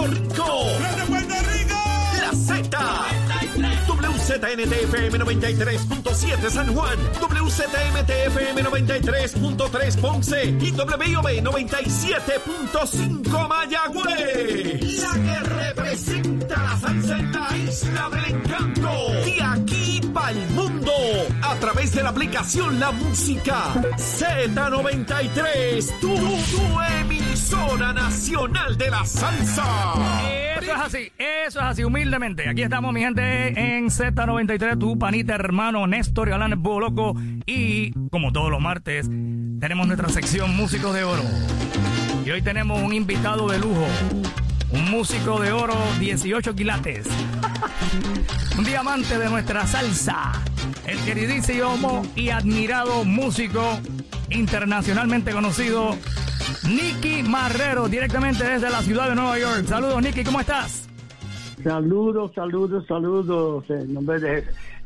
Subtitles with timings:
[0.00, 1.74] ¡Desde Puerto Rico!
[2.20, 2.68] La Z.
[3.88, 15.02] WZNTFM 93.7 San Juan, WZMTFM 93.3 Ponce y WIOB 97.5 Mayagüez.
[15.02, 18.90] La que representa la salsa en la isla del encanto.
[19.24, 20.92] De aquí para el mundo.
[21.42, 26.00] A través de la aplicación La Música Z93.
[26.00, 29.64] Tu, tu emisora nacional de la salsa.
[30.60, 32.48] Eso es así, eso es así, humildemente.
[32.48, 37.14] Aquí estamos, mi gente, en Z93, tu panita hermano Néstor Galán Loco.
[37.46, 39.08] Y como todos los martes,
[39.60, 41.22] tenemos nuestra sección Músicos de Oro.
[42.24, 43.86] Y hoy tenemos un invitado de lujo.
[44.70, 47.06] Un músico de oro, 18 quilates.
[48.58, 50.32] un diamante de nuestra salsa.
[50.86, 53.78] El queridísimo y admirado músico
[54.30, 55.96] internacionalmente conocido,
[56.68, 59.64] Nicky Marrero, directamente desde la ciudad de Nueva York.
[59.66, 60.88] Saludos, Nicky, ¿cómo estás?
[61.62, 63.64] Saludos, saludos, saludos.
[63.70, 64.44] En nombre de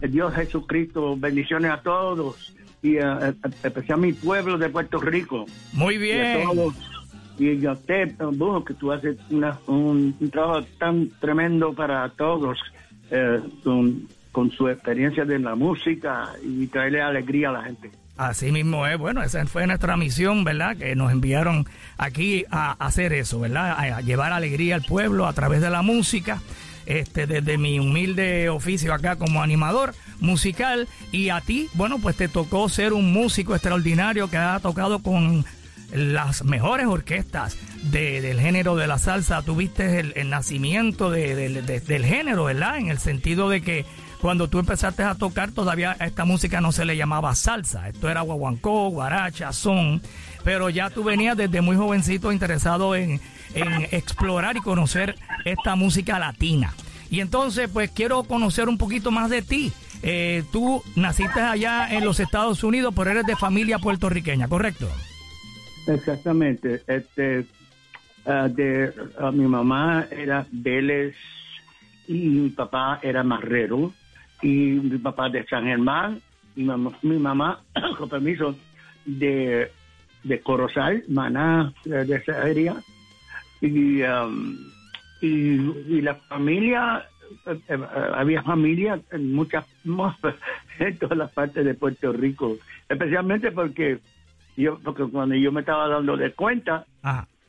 [0.08, 5.44] Dios Jesucristo, bendiciones a todos y uh, especial a mi pueblo de Puerto Rico.
[5.72, 6.40] Muy bien.
[6.40, 6.91] Y a todos.
[7.38, 12.58] Y a usted, vos, que tú haces una, un, trabajo tan tremendo para todos
[13.10, 17.90] eh, con, con su experiencia de la música y traerle alegría a la gente.
[18.16, 20.76] Así mismo es, bueno, esa fue nuestra misión, ¿verdad?
[20.76, 21.66] Que nos enviaron
[21.96, 23.72] aquí a hacer eso, ¿verdad?
[23.78, 26.40] A llevar alegría al pueblo a través de la música.
[26.84, 32.28] Este, desde mi humilde oficio acá como animador musical y a ti, bueno, pues te
[32.28, 35.44] tocó ser un músico extraordinario que ha tocado con
[35.92, 39.42] las mejores orquestas de, del género de la salsa.
[39.42, 42.78] Tuviste el, nacimiento de, de, del género, ¿verdad?
[42.78, 43.84] En el sentido de que
[44.20, 47.88] cuando tú empezaste a tocar, todavía a esta música no se le llamaba salsa.
[47.88, 50.00] Esto era guaguancó, guaracha, son.
[50.44, 53.20] Pero ya tú venías desde muy jovencito interesado en,
[53.54, 56.74] en explorar y conocer esta música latina.
[57.10, 59.72] Y entonces, pues quiero conocer un poquito más de ti.
[60.02, 64.88] Eh, tú naciste allá en los Estados Unidos, pero eres de familia puertorriqueña, ¿correcto?
[65.86, 66.82] Exactamente.
[66.86, 67.46] Este,
[68.26, 71.14] uh, de, uh, mi mamá era Vélez
[72.08, 73.92] y mi papá era Marrero
[74.42, 76.20] y mi papá de San Germán,
[76.56, 77.60] mi mamá, mi mamá
[77.98, 78.56] con permiso,
[79.04, 79.70] de,
[80.22, 82.76] de Corozal, Maná, de, de esa área.
[83.60, 84.56] Y, um,
[85.20, 85.54] y,
[85.88, 87.04] y, la familia,
[87.46, 87.78] eh, eh,
[88.14, 89.64] había familia en muchas,
[90.78, 92.56] en todas las partes de Puerto Rico,
[92.88, 94.00] especialmente porque
[94.56, 96.84] yo, porque cuando yo me estaba dando de cuenta,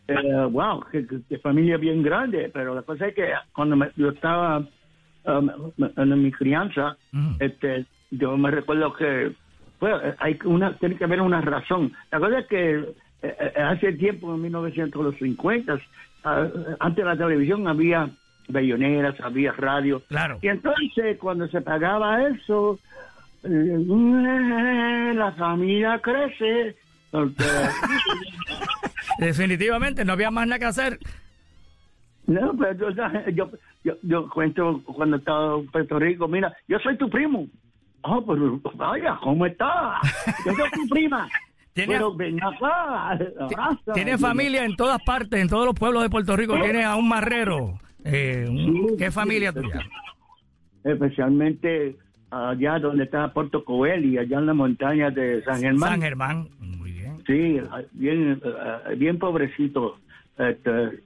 [0.08, 0.16] eh,
[0.52, 4.60] wow, que, que, familia bien grande, pero la cosa es que cuando me, yo estaba
[5.26, 7.38] um, en mi crianza, uh -huh.
[7.40, 9.34] este, yo me recuerdo que
[9.80, 11.94] pues, hay una, tiene que haber una razón.
[12.12, 15.80] La cosa es que eh, hace tiempo, en 1950, uh,
[16.80, 18.10] antes de la televisión había
[18.48, 20.02] belloneras, había radio.
[20.08, 20.40] Claro.
[20.42, 22.80] Y entonces, cuando se pagaba eso,
[23.44, 26.76] eh, la familia crece.
[29.20, 31.00] Definitivamente, no había más nada que hacer.
[32.26, 32.90] No, pero
[33.32, 33.52] yo,
[33.84, 37.48] yo, yo cuento cuando estaba en Puerto Rico, mira, yo soy tu primo.
[38.02, 40.00] Oh, pero vaya, ¿cómo estás?
[40.46, 41.28] Yo soy tu prima.
[41.74, 43.18] ¿Tiene, pero ven acá.
[43.94, 46.54] Tiene familia en todas partes, en todos los pueblos de Puerto Rico.
[46.62, 47.80] Tiene a un marrero.
[48.06, 49.82] Eh, un, ¿Qué familia tuya?
[50.84, 51.96] Especialmente
[52.30, 55.90] allá donde está Puerto Coelho, allá en la montaña de San Germán.
[55.90, 56.93] San Germán, muy.
[57.26, 57.60] Sí,
[57.94, 58.42] bien,
[58.98, 59.98] bien pobrecito.
[60.38, 61.00] Este,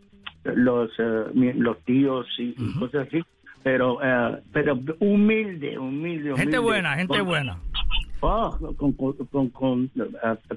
[0.55, 2.79] los uh, los tíos y, uh -huh.
[2.79, 3.21] cosas así
[3.63, 7.57] pero uh, pero humilde humilde, humilde gente buena gente con, buena
[8.21, 9.91] oh, con, con, con,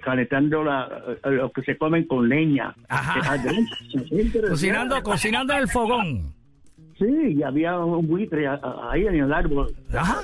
[0.03, 0.88] calentando la,
[1.25, 3.43] lo que se comen con leña Ajá.
[4.49, 6.41] cocinando cocinando en el fogón
[6.99, 10.20] Sí, y había un buitre ahí en el árbol Ajá.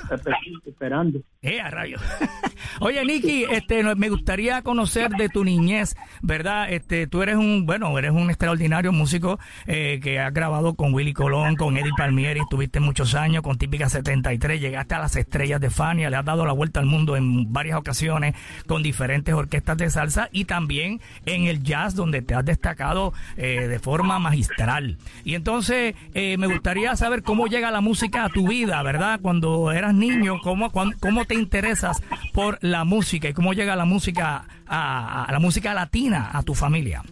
[0.63, 1.19] esperando.
[1.41, 1.99] Eh, a.
[2.81, 6.71] Oye, Nicky, este, me gustaría conocer de tu niñez, ¿verdad?
[6.71, 11.13] Este, tú eres un, bueno, eres un extraordinario músico eh, que has grabado con Willy
[11.13, 15.69] Colón, con Eddie Palmieri, estuviste muchos años con Típica 73, llegaste a las estrellas de
[15.69, 18.35] Fania, le has dado la vuelta al mundo en varias ocasiones
[18.65, 23.67] con diferentes orquestas de salsa y también en el jazz donde te has destacado eh,
[23.67, 24.97] de forma magistral.
[25.23, 29.19] Y entonces, eh, me gustaría gustaría saber cómo llega la música a tu vida, ¿verdad?
[29.21, 32.01] Cuando eras niño, cómo, cómo te interesas
[32.33, 36.53] por la música y cómo llega la música a, a la música latina a tu
[36.53, 37.03] familia.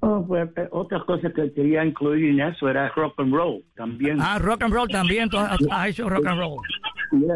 [0.00, 4.18] Oh, pues, otras cosas que quería incluir en eso era rock and roll también.
[4.20, 6.60] Ah, rock and roll también, tú has, has hecho rock and roll.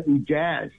[0.07, 0.71] Y jazz.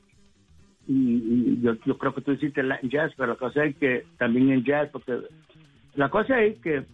[0.87, 4.51] Y, y yo, yo, creo que tú hiciste jazz, pero la cosa es que también
[4.51, 5.17] en jazz, porque
[5.95, 6.85] la cosa es que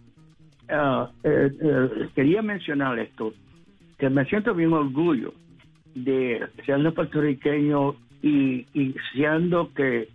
[0.70, 3.32] ah, eh, eh, quería mencionar esto,
[3.96, 5.34] que me siento bien orgullo
[5.94, 10.08] de siendo puertorriqueño y, y siendo que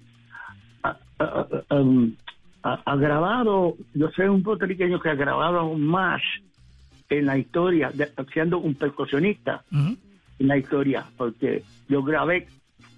[0.84, 2.16] ha, ha- ha- um,
[2.98, 6.22] grabado, yo soy un puertorriqueño que ha grabado aún más
[7.10, 9.64] en la historia, de- siendo un percusionista
[10.40, 12.48] en la historia, porque yo grabé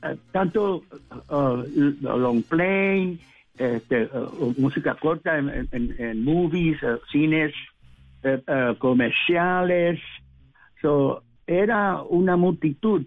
[0.03, 0.85] eh, tanto
[1.29, 1.63] uh,
[2.01, 3.19] long play,
[3.57, 6.77] este, uh, música corta en, en- en movies,
[7.11, 7.53] cines,
[8.23, 9.99] eh, comerciales.
[10.81, 13.05] So, era una multitud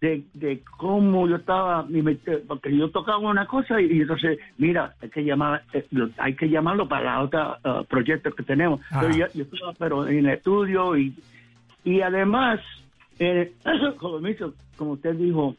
[0.00, 2.02] de, de cómo yo estaba, y
[2.46, 5.86] porque yo tocaba una cosa y, entonces, mira, hay que llamar, eh,
[6.18, 8.80] hay que llamarlo para la otra eh, proyecto que tenemos.
[8.90, 9.10] Ajá.
[9.10, 11.14] Yo, estaba, pero en el estudio y,
[11.84, 12.60] y además,
[13.18, 13.52] eh,
[13.96, 15.56] como, usted dijo,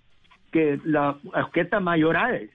[0.51, 2.49] que las orquestas mayorales,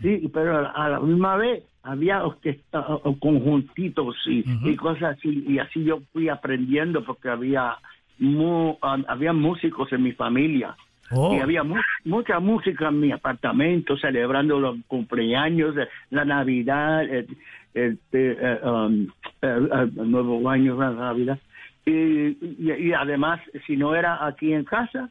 [0.00, 2.84] sí, pero a, la misma vez había orquesta,
[3.20, 7.76] conjuntitos y, y cosas así, y así yo fui aprendiendo porque había
[8.18, 10.76] mu- había músicos en mi familia
[11.10, 11.34] Oh.
[11.34, 17.26] y había mu- mucha música en mi apartamento celebrando los cumpleaños, eh, la Navidad, eh,
[17.72, 19.06] este, eh, um,
[19.40, 21.38] el nuevo año, la Navidad.
[21.86, 25.08] Y, y, y además, si no era aquí en casa,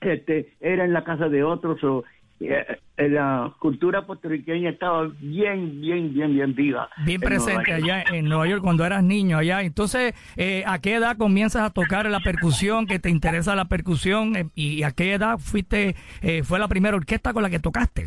[0.00, 1.82] este, era en la casa de otros.
[1.84, 2.04] O,
[2.40, 6.88] la cultura puertorriqueña estaba bien, bien, bien, bien viva.
[7.04, 9.62] Bien presente allá en Nueva York cuando eras niño allá.
[9.62, 12.86] Entonces, eh, ¿a qué edad comienzas a tocar la percusión?
[12.86, 14.36] ¿Que te interesa la percusión?
[14.36, 18.06] Eh, ¿Y a qué edad fuiste, eh, fue la primera orquesta con la que tocaste?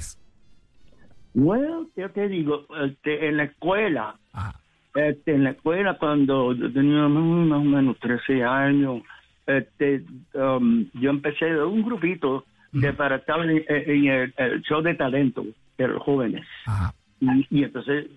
[1.34, 4.60] Bueno, yo te digo, este, en la escuela, Ajá.
[4.96, 9.02] este, en la escuela cuando yo tenía más más o menos 13 años,
[9.48, 10.04] este,
[10.34, 14.94] um, yo empecé de un grupito de para estar en, en el, el show de
[14.96, 15.46] talento
[15.78, 16.46] de los jóvenes.
[16.66, 16.94] Ajá.
[17.20, 18.08] Y, y entonces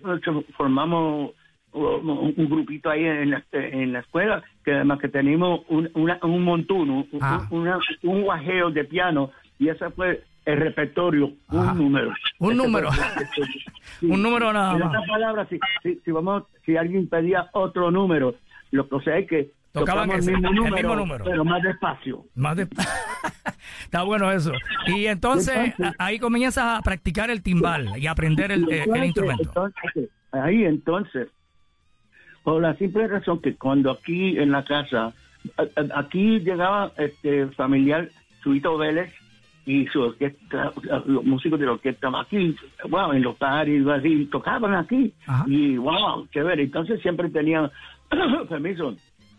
[0.57, 1.31] formamos
[1.73, 6.41] un, grupito ahí en la, en la escuela, que además que tenemos un, una- un
[6.43, 7.45] montón, un, Ah.
[7.51, 12.13] una- un guajeo de piano, y ese fue el repertorio, un número.
[12.39, 12.89] Un número.
[13.35, 13.41] sí.
[14.07, 14.87] Un número nada En más.
[14.89, 18.35] otras palabras, si, si, si vamos, si alguien pedía otro número,
[18.71, 21.25] lo que sea es que Tocaban ese, el, mismo el número, mismo número.
[21.25, 22.25] pero más despacio.
[22.35, 22.63] Más de...
[23.83, 24.53] Está bueno eso.
[24.87, 29.43] Y entonces, ahí comienzas a practicar el timbal y a aprender el, eh, el instrumento.
[29.43, 31.27] entonces, ahí entonces,
[32.43, 35.13] por la simple razón que cuando aquí en la casa,
[35.95, 38.09] aquí llegaba este familiar
[38.43, 39.13] Suito Vélez
[39.65, 40.71] y su orquesta,
[41.05, 42.55] los músicos de la orquesta aquí,
[42.87, 45.13] wow, en los paris, así, tocaban aquí.
[45.25, 45.43] Ajá.
[45.47, 46.63] Y wow, chévere.
[46.63, 47.71] Entonces siempre tenían
[48.49, 48.95] permiso.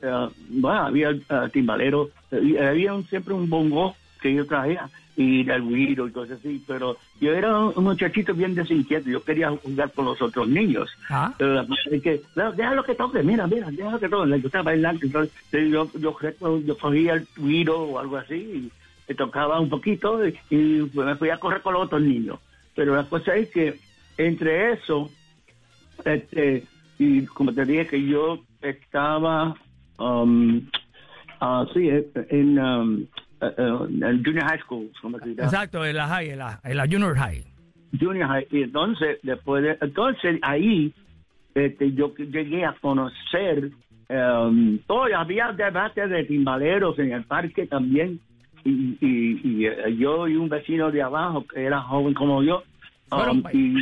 [0.07, 1.21] Eh, bueno, había eh,
[1.53, 6.39] timbalero, eh, había un- siempre un bongo que yo traía y el guiro y cosas
[6.39, 10.91] así, pero yo era un muchachito bien desinquieto, yo quería jugar con los otros niños.
[11.11, 11.35] Ah.
[11.91, 15.33] Es que, no, déjalo que toque, mira, mira, déjalo que toque, le gustaba bailar, entonces
[15.53, 16.15] eh, yo, yo,
[16.79, 18.73] cogía el guiro o algo así y,
[19.13, 22.39] y tocaba un poquito y, y, pues, me fui a correr con los otros niños.
[22.75, 23.81] Pero la cosa es que
[24.19, 25.11] entre eso,
[26.05, 26.67] este,
[26.99, 29.55] y como te dije que yo estaba
[29.99, 30.61] um,
[31.41, 33.07] ah, sí, eh, en, um,
[33.41, 34.91] eh, en junior high school.
[35.39, 37.45] Exacto, en la high, en la, en la junior high.
[37.99, 40.93] junior high y entonces después de, entonces ahí
[41.55, 43.71] este, yo llegué a conocer
[44.11, 48.21] um, todo había debate de timbaleros en el parque también
[48.65, 52.63] y, y, y, eh, yo y un vecino de abajo que era joven como yo
[53.13, 53.77] um, y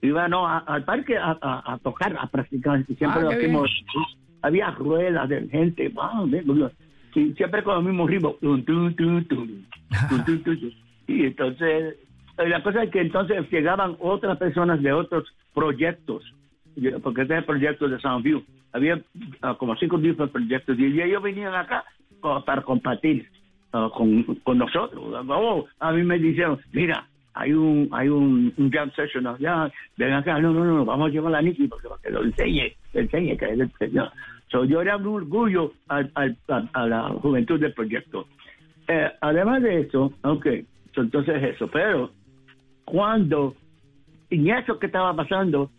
[0.00, 3.70] iba no, al parque a, a- a tocar a practicar siempre Ah, lo hacíamos
[4.42, 5.92] había ruedas de gente
[7.36, 9.46] siempre con el mismo ritmo Tum, tum, tum, tum,
[10.08, 10.70] tum, tum, tum, tum.
[11.06, 11.96] y entonces
[12.38, 16.22] eh, la cosa es que entonces llegaban otras personas de otros proyectos
[17.02, 19.00] porque este es el proyecto de Soundview había
[19.42, 21.84] ah, como cinco diferentes proyectos y ellos venían acá
[22.46, 23.28] para compartir
[23.72, 28.70] ah, con, con nosotros Oh, a mí me dijeron mira hay un hay un, un
[28.70, 32.00] jam session allá ven acá no no no vamos a llevar a Nicky porque para
[32.02, 34.10] que lo enseñe enseñe que es el señor.
[34.50, 36.36] So, yo era un orgullo al- al-
[36.74, 38.26] a, la juventud del proyecto.
[38.86, 40.46] Eh, además de eso ok
[40.94, 42.10] so, entonces eso pero
[42.84, 43.54] cuando
[44.30, 45.70] en eso que estaba pasando,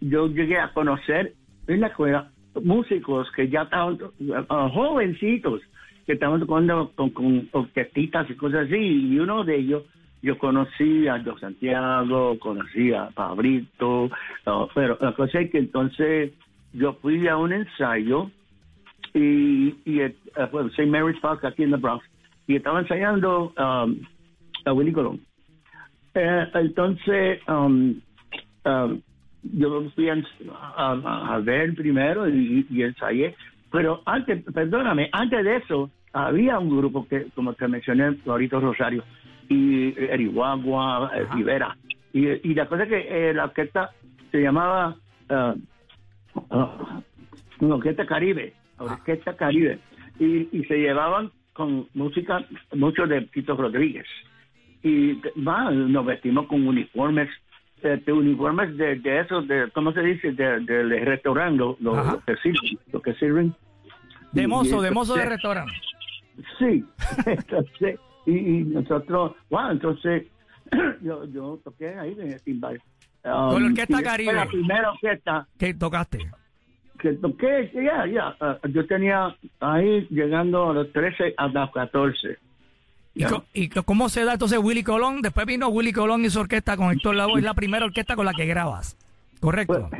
[0.00, 1.32] yo llegué a conocer
[1.66, 2.30] en la escuela
[2.62, 5.60] músicos que ya estaban uh, jovencitos
[6.06, 9.82] que estaban tocando con, con orquestitas y cosas así, y uno de ellos
[10.26, 14.04] yo conocí a Dos Santiago, conocí a Pablito,
[14.46, 16.32] uh, pero la cosa es que entonces
[16.72, 18.28] yo fui a un ensayo
[19.14, 20.14] y, y eh,
[20.50, 20.86] fue St.
[20.86, 22.04] Mary's Park aquí en the Bronx
[22.48, 24.00] y estaba ensayando um,
[24.64, 25.20] a Willy Colón.
[26.14, 28.00] Eh, entonces, um,
[28.64, 29.00] um,
[29.42, 30.16] yo fui a,
[31.34, 33.34] a- ver primero y, y ensayé.
[33.70, 39.04] Pero antes, perdóname, antes de eso, había un grupo que, como te mencioné, ahorita Rosario,
[39.48, 41.76] y Eriguagua, eh, Rivera.
[42.12, 43.90] Y, y la cosa es que eh, la orquesta
[44.30, 44.96] se llamaba
[45.30, 45.54] ah,
[46.50, 47.00] ah,
[47.60, 49.78] una Orquesta Caribe, Orquesta Caribe.
[50.18, 54.06] Y, y se llevaban con música mucho de Tito Rodríguez.
[54.82, 57.28] Y va, nos vestimos con uniformes,
[57.82, 60.32] este, uniformes de, de esos, de, ¿cómo se dice?
[60.32, 62.78] De- Del restaurante, lo, lo- que sirven.
[62.92, 63.54] Lo que sirven.
[64.32, 65.72] De mozo, y de mozo de restaurante.
[66.58, 66.84] Sí,
[67.26, 70.26] entonces, y, y nosotros, wow, entonces,
[71.02, 72.80] yo, yo toqué ahí en el timbal.
[73.24, 74.32] Um, Con la Orquesta fue Caribe.
[74.32, 76.30] La primera orquesta ¿Qué tocaste?
[76.98, 82.38] que toqué, ya, ya, ah, yo tenía ahí llegando a los 13 a los 14.
[83.54, 85.22] ¿Y, cómo se da entonces Willy Colón?
[85.22, 87.38] Después vino Willy Colón y su orquesta con Héctor Lavoe.
[87.38, 88.96] Es la primera orquesta con la que grabas.
[89.30, 89.90] Pues, ¿Correcto?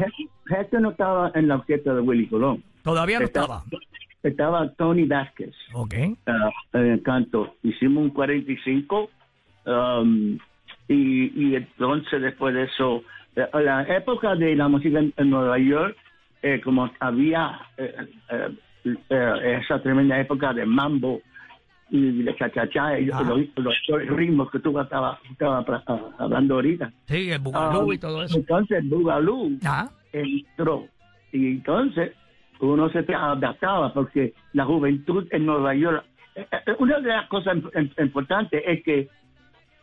[0.59, 2.62] este no estaba en la orquesta de Willy Colón.
[2.83, 3.62] Todavía no estaba.
[3.64, 3.80] Estaba
[4.76, 5.54] Tony Vázquez.
[5.75, 5.95] Ok.
[6.26, 7.54] ah, en el canto.
[7.62, 9.11] Hicimos un 45
[9.66, 10.38] um,
[10.88, 13.02] y, y entonces después de eso,
[13.37, 15.97] eh, la época de la música en, en Nueva York,
[16.42, 17.95] eh, como había eh,
[19.62, 21.21] esa tremenda época de mambo
[21.90, 23.23] y de cha-cha-cha, y Ah.
[23.23, 25.64] los, los ritmos que tú estabas estaba,
[26.18, 26.92] hablando ahorita.
[27.06, 28.38] Sí, el bugalú Ah, y todo eso.
[28.38, 29.59] Entonces el Bugalú
[30.12, 30.87] entró.
[31.33, 32.12] Y entonces
[32.60, 37.56] uno se adaptaba porque la juventud en Nueva York, eh, eh, una de las cosas
[37.56, 39.08] im- im- importantes es que,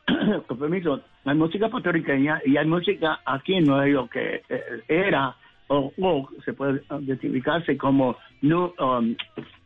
[0.47, 5.35] con permiso, hay música puertorriqueña y hay música aquí en Nueva York que eh, era
[5.67, 9.15] o, o se puede identificarse como New, um,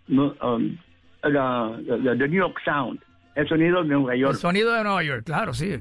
[0.08, 0.78] New, um,
[1.24, 3.00] la- la- the New York Sound,
[3.36, 4.36] el sonido de Nueva El York.
[4.36, 5.74] sonido de Nueva York, claro, sí.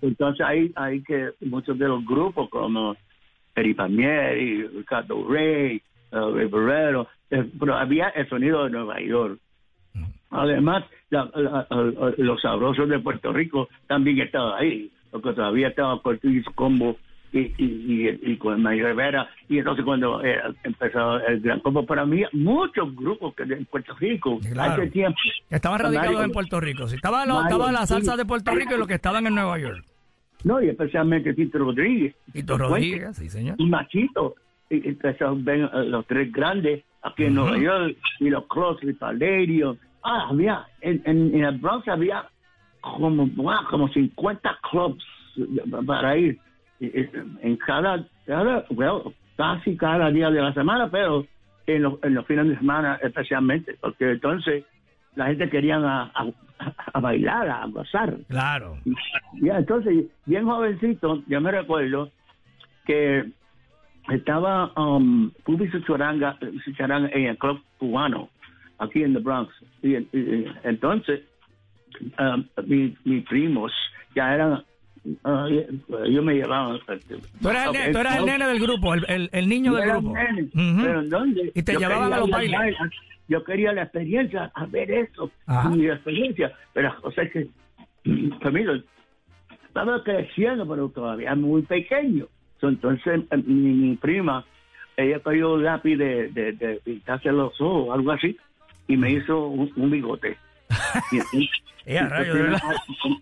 [0.00, 2.94] Entonces hay, hay que muchos de los grupos como
[3.56, 9.38] Eri Palmieri, Ricardo Rey, uh, Ray Barrero, eh, pero había el sonido de Nueva York.
[10.30, 16.00] Además, la- la- la- los sabrosos de Puerto Rico también estaban ahí, porque todavía estaba
[16.02, 16.96] Cortés combo
[17.32, 19.28] y, y, y, y con May Rivera.
[19.48, 23.94] Y entonces cuando eh, empezó el gran combo, para mí, muchos grupos que en Puerto
[23.98, 24.82] Rico, Claro.
[24.82, 26.86] hace tiempo, Estaban radicados Mario- en Puerto Rico.
[27.26, 27.94] Mario, estaban las sí.
[27.94, 29.82] salsas de Puerto Rico y los que estaban en Nueva York.
[30.44, 32.14] no, y especialmente Tito Rodríguez.
[32.32, 33.56] Tito Rodríguez, sí, señor.
[33.58, 34.34] y Machito.
[34.70, 34.98] Y, y
[35.44, 39.76] ven eh, los tres grandes aquí en Nueva York y los Crosby, Valerio.
[40.02, 42.26] Ah, había, en, en, en el Bronx había
[42.80, 45.04] como, wow, como 50 clubs
[45.86, 46.38] para ir.
[46.80, 47.10] Y- y-
[47.42, 51.26] En cada, cada well, casi cada día de la semana, pero
[51.66, 54.64] en los, en los fines de semana especialmente, porque entonces
[55.16, 56.32] la gente quería a, a-
[56.92, 58.16] a bailar, a gozar.
[58.28, 58.76] Claro.
[59.42, 62.10] Ya, entonces, bien jovencito, yo me recuerdo
[62.86, 63.30] que
[64.12, 68.28] estaba um, Pupi Sucharanga, Sucharanga en el club cubano,
[68.78, 69.52] aquí en the Bronx.
[69.82, 71.20] Y, y- y entonces,
[72.18, 73.72] um, mi- mis primos
[74.14, 74.64] ya eran,
[75.04, 76.78] uh, yo me llevaba.
[77.40, 79.90] Tú eras el, ne- tú eras el nene del grupo, el, el- el niño del
[79.90, 80.14] grupo.
[80.14, 81.52] nene, pero ¿en dónde?
[81.54, 82.58] Y te Yo llevaban a los bailes.
[82.58, 82.76] baile,
[83.28, 85.68] Yo quería la experiencia, a ver eso, Ajá.
[85.68, 86.50] mi experiencia.
[86.72, 87.46] Pero, o sea, que,
[88.40, 88.72] permiso,
[89.66, 92.26] estaba creciendo, pero todavía muy pequeño.
[92.66, 94.44] Entonces, eh, mi, mi prima,
[94.96, 98.36] ella cogió un lápiz de, de, de pintarse los ojos, algo así,
[98.88, 100.36] y me hizo un, un bigote.
[101.12, 101.48] Y
[101.90, 102.60] Eh, verdad.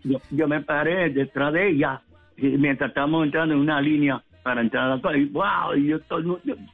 [0.02, 2.00] yo, yo me paré detrás de ella
[2.36, 5.96] y mientras estábamos entrando en una línea para entrar a la y wow, y yo
[5.98, 6.24] estoy,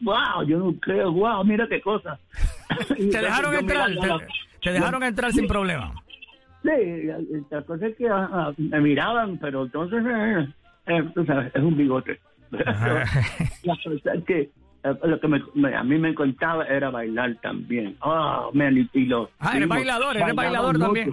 [0.01, 2.19] wow, yo no creo, wow, mira qué cosa.
[2.99, 4.27] Y Te dejaron entrar, te, la-
[4.63, 5.93] te dejaron entrar sin problema.
[6.63, 6.71] Sí,
[7.51, 10.49] la cosa es que ah, me miraban, pero entonces, eh,
[10.87, 12.19] eh, tú sabes, es un bigote.
[13.65, 13.75] La
[14.15, 14.41] es que
[14.85, 17.97] eh, lo que me- me- a mí me encantaba era bailar también.
[18.01, 21.11] Oh, man, y, y los Ah, eres bailador, eres bailador también.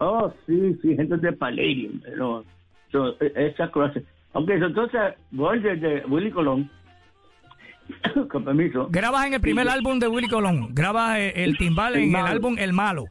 [0.00, 2.00] Oh, sí, sí, gente de Palladium.
[2.02, 2.44] Pero,
[2.92, 4.04] so, e- esa clase.
[4.32, 5.00] Ok, so, entonces
[5.32, 6.70] voy desde Willy Colón,
[8.30, 10.68] con permiso, Grabas en el primer álbum de Willy Colón.
[10.74, 13.04] Grabas eh, el timbal El en el álbum El Malo.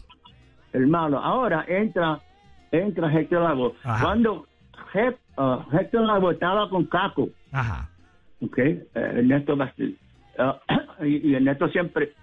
[0.73, 1.17] el malo.
[1.19, 2.19] Ahora entra
[2.71, 3.75] entra Héctor Lago.
[3.83, 4.03] Ajá.
[4.03, 4.45] Cuando
[5.37, 7.89] ah, Héctor Lago estaba con Caco, Ajá.
[8.41, 8.57] ¿ok?
[8.59, 9.97] Eh, Ernesto Bastil.
[10.37, 10.59] Ah,
[11.01, 12.13] y, y Ernesto siempre,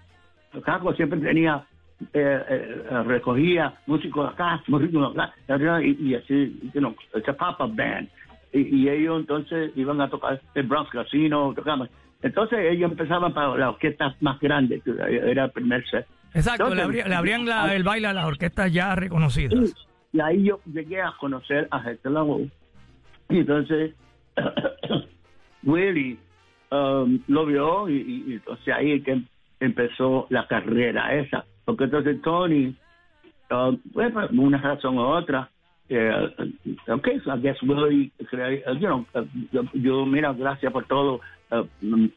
[0.63, 1.65] Caco siempre tenía,
[2.13, 7.75] eh, eh, recogía músicos acá, músicos acá, y, y así, you know, it's a pop-up
[7.75, 8.07] band.
[8.53, 11.89] Y, y ellos entonces iban a tocar el Bronx Casino, tocaban.
[12.21, 16.07] Entonces ellos empezaban para las orquestas más grandes, que era el primer set.
[16.33, 19.73] Exacto, Entonces, le, abrí- le abrían la- el baile a las orquestas ya reconocidas.
[20.13, 22.49] Y ahí yo llegué a conocer a Héctor Lavoe.
[23.29, 23.93] Y entonces
[25.65, 26.17] Willie
[26.71, 29.21] um, lo vio y, y, y entonces ahí que
[29.59, 31.45] empezó la carrera esa.
[31.65, 32.75] Porque entonces Tony,
[33.51, 35.49] uh, por una razón u otra,
[35.89, 36.11] eh,
[36.87, 41.21] okay, so I guess Willie, uh, you know, uh, yo, yo, mira, gracias por todo,
[41.51, 41.63] uh,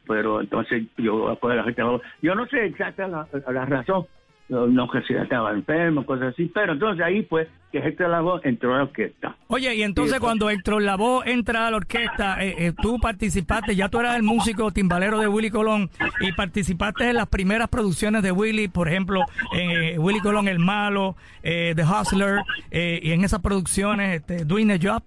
[0.07, 1.81] pero entonces yo, pues, la gente,
[2.21, 4.05] yo no sé exactamente la, la razón,
[4.49, 8.73] no que si estaba enfermo, cosas así, pero entonces ahí pues que Héctor Lavoe entró
[8.73, 9.35] a la orquesta.
[9.47, 13.75] Oye, y entonces Sí, cuando Héctor Lavoe entra a la orquesta, eh, eh, tú participaste,
[13.75, 18.23] ya tú eras el músico timbalero de Willy Colón y participaste en las primeras producciones
[18.23, 19.21] de Willy, por ejemplo,
[19.55, 22.39] eh, Willy Colón El Malo, eh, The Hustler,
[22.71, 25.03] eh, y en esas producciones, este, Doing the Job,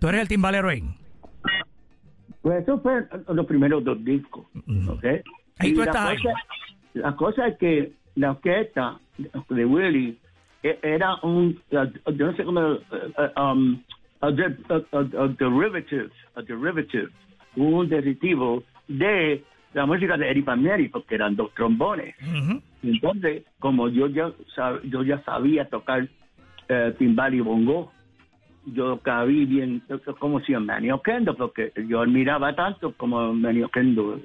[0.00, 0.82] tú eres el timbalero ahí.
[2.42, 4.46] Pues eso fue los primeros dos discos,
[4.88, 5.04] ¿ok?
[5.58, 6.16] Ahí Y tú estás ahí.
[6.94, 8.98] la cosa es que la orquesta
[9.48, 10.16] de Willie
[10.62, 13.82] e- era un, uh, yo no sé cómo, uh, uh, um,
[14.20, 17.08] a, de- a- a- a derivative, a derivative,
[17.56, 19.44] un derivativo de
[19.74, 22.14] la música de Eddie Palmieri, porque eran dos trombones.
[22.82, 26.08] Entonces, como yo ya, sab- yo ya sabía tocar
[26.68, 27.92] eh, timbal y bongo,
[28.66, 29.80] yo cabí bien,
[30.18, 34.20] como si en Manny Oquendo, porque yo admiraba tanto como Manny Oquendo.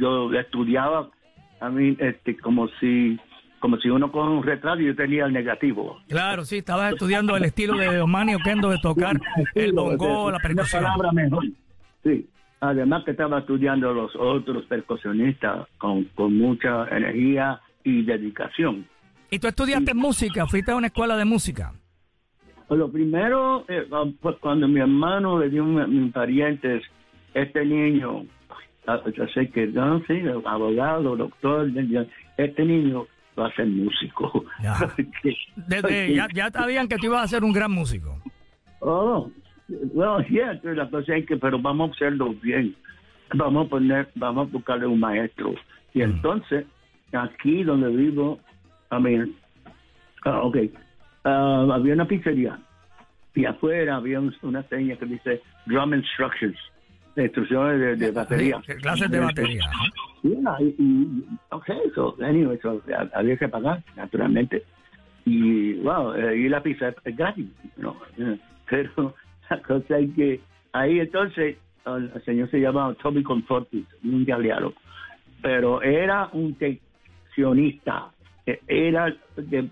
[0.00, 1.10] Yo estudiaba
[1.60, 3.18] a mí este, como si
[3.62, 6.00] como si uno con un retrato y yo tenía el negativo.
[6.08, 9.16] Claro, sí, estabas estudiando el estilo de Omani Oquendo de tocar
[9.54, 10.82] el bongo, la Una percusión.
[10.82, 11.44] palabra mejor.
[12.02, 12.26] Sí.
[12.58, 18.84] Además que estaba estudiando los otros percusionistas con, con mucha energía y dedicación.
[19.30, 21.72] Y tú estudiaste música, fuiste a una escuela de música.
[22.66, 23.86] Pues Lo primero, eh,
[24.20, 26.82] pues cuando mi hermano le dio a mis parientes,
[27.32, 28.26] este niño,
[28.88, 30.02] ah, yo sé que, no
[30.46, 31.70] abogado, doctor,
[32.36, 33.06] este niño
[33.38, 34.44] va a ser músico.
[34.62, 34.74] Ya.
[34.96, 38.20] Porque- Desde, ya, ya sabían que tú ibas a ser un gran músico.
[38.80, 39.30] Oh,
[39.94, 42.74] bueno, yeah, la cosa es que, pero vamos a hacerlo bien.
[43.34, 45.54] Vamos a poner, vamos a buscarle un maestro.
[45.94, 46.66] Y entonces,
[47.12, 48.38] aquí donde vivo,
[48.90, 49.16] a mí,
[50.24, 50.56] ah, ok,
[51.24, 52.58] ah, había una pizzería.
[53.34, 56.58] Y afuera había un- una seña que dice drum instructions,
[57.14, 58.60] de instrucciones de, de batería.
[58.66, 59.64] Sí, clases de batería.
[60.22, 62.80] Yeah, y, y, ok, so, anyway, so,
[63.14, 64.62] había que pagar, naturalmente.
[65.24, 67.46] Y, wow, eh, y la pizza es gratis,
[67.76, 67.96] ¿no?
[68.70, 69.14] Pero
[69.50, 70.40] la cosa es que
[70.72, 74.72] ahí entonces el, señor se llamaba Toby Confortis, un italiano,
[75.42, 78.10] pero era un seccionista,
[78.46, 79.68] eh, era de,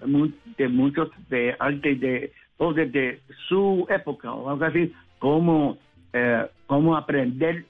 [0.59, 5.79] de muchos de arte de, o desde su época, o algo así, cómo,
[6.12, 7.66] eh, cómo aprender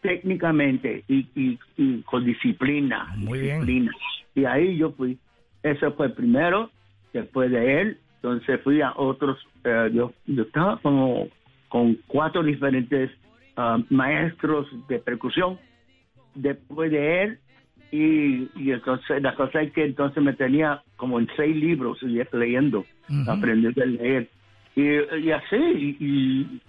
[0.00, 3.12] técnicamente y, y, y con disciplina.
[3.16, 3.52] Muy bien.
[3.60, 3.92] disciplina.
[4.34, 5.18] Y ahí yo fui.
[5.62, 6.70] Eso fue primero,
[7.12, 11.28] después de él, entonces fui a otros, eh, yo, yo estaba como
[11.68, 13.10] con cuatro diferentes
[13.56, 15.58] ah, maestros de percusión
[16.34, 17.38] después de él
[17.90, 22.28] y, y entonces la cosa es que entonces me tenía como en seis libros le-
[22.32, 23.30] leyendo, Ujú.
[23.30, 24.28] aprendiendo a leer.
[24.76, 25.56] Y, y así,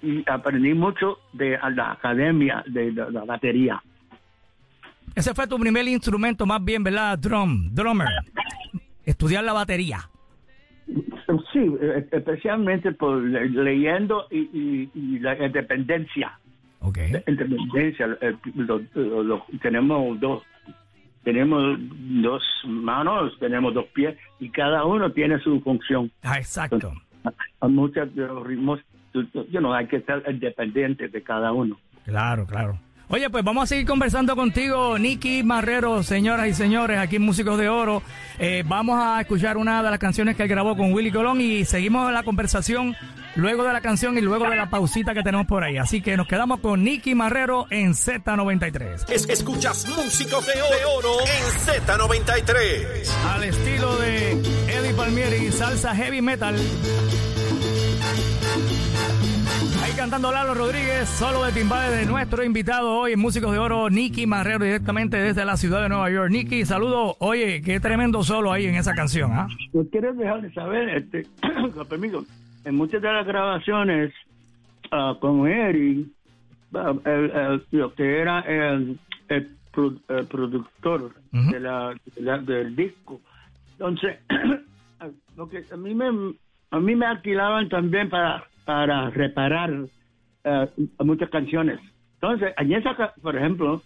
[0.01, 3.83] y, aprendí mucho de la academia de la, la batería.
[5.13, 7.17] Ese fue tu primer instrumento, más bien, ¿verdad?
[7.19, 8.07] Drum, drummer.
[9.03, 10.09] Estudiar la batería.
[11.51, 16.39] Sí, eh, especialmente por le- leyendo y, y- y la independencia.
[16.79, 16.99] Ok.
[17.27, 18.07] Independencia.
[18.55, 20.43] lo- lo- lo- tenemos dos
[21.23, 21.77] tenemos
[22.23, 26.09] dos manos, tenemos dos pies y cada uno tiene su función.
[26.23, 26.93] Ah, exacto.
[27.59, 28.79] A muchos de los ritmos,
[29.13, 31.77] you know, hay que ser independiente de cada uno.
[32.05, 32.79] Claro, claro.
[33.09, 37.57] Oye, pues vamos a seguir conversando contigo, Nicky Marrero, señoras y señores, aquí en Músicos
[37.57, 38.03] de Oro.
[38.37, 41.63] Eh, vamos a escuchar una de las canciones que él grabó con Willy Colón y
[41.63, 42.97] seguimos la conversación
[43.35, 45.77] luego de la canción y luego de la pausita que tenemos por ahí.
[45.77, 49.05] Así que nos quedamos con Nicky Marrero en Z93.
[49.09, 50.61] Es- escuchas músicos de
[50.97, 53.09] oro en Z93.
[53.33, 54.31] Al estilo de
[54.67, 56.57] Eddie Palmieri, salsa heavy metal.
[59.83, 63.89] Ahí cantando Lalo Rodríguez, solo de timbales de nuestro invitado hoy en Músicos de Oro,
[63.89, 66.29] Nicky Marrero, directamente desde la ciudad de Nueva York.
[66.31, 67.15] Nicky, saludo.
[67.19, 69.47] Oye, qué tremendo solo ahí en esa canción, ¿ah?
[69.73, 71.25] Yo quiero dejar de saber, este,
[71.89, 72.25] permiso,
[72.65, 74.13] en muchas de las grabaciones
[74.91, 76.07] ah, con Eric,
[77.05, 81.51] el- el- lo que era el, el pro- el productor Ujú.
[81.51, 83.21] de la, de la- del disco.
[83.73, 84.17] Entonces,
[85.37, 86.33] lo que a mí me
[86.69, 89.71] a mí me alquilaban también para para reparar
[90.43, 90.67] eh,
[90.99, 91.79] muchas canciones.
[92.15, 93.81] Entonces, en esa, por ejemplo,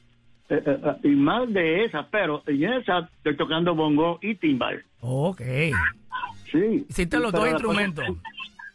[0.50, 4.84] eh, eh, y más de esa, pero en esa estoy tocando bongo y timbal.
[5.02, 5.40] Ok.
[6.52, 6.84] Sí.
[6.90, 8.06] Hiciste los dos instrumentos.
[8.08, 8.22] cosa-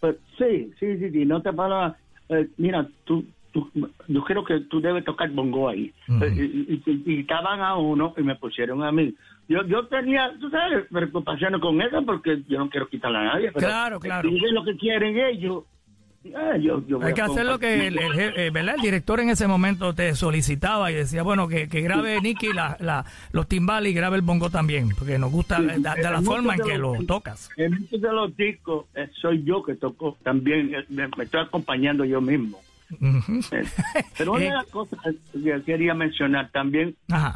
[0.01, 1.97] pues, sí, sí, sí, sí, no te para.
[2.57, 3.69] mira, tú, tú-
[4.07, 5.93] yo creo que tú debes tocar bongo ahí.
[6.09, 6.13] Y,
[6.75, 9.13] y- y quitaban a uno y me pusieron a mí.
[9.49, 13.51] Yo yo tenía, tú sabes, preocupaciones con eso porque yo no quiero quitarle a nadie.
[13.53, 14.29] Pero Claro, claro.
[14.29, 15.65] Es lo que quieren ellos,
[16.35, 18.77] ah, yo, yo voy Hay que hacer lo que el, el eh, ¿verdad?
[18.77, 22.77] el director en ese momento te solicitaba y decía, bueno, que, que grabe Nicky la,
[22.81, 26.55] la, los timbales y grabe el bongo también, porque nos gusta Sí, de, la forma
[26.55, 27.49] en que lo tocas.
[27.57, 31.41] En muchos de los discos eh, soy yo que toco también, eh, me, me estoy
[31.43, 32.61] acompañando yo mismo.
[32.91, 33.65] Eh,
[34.17, 34.99] Pero una de las cosas
[35.33, 37.35] que quería mencionar también, Ajá.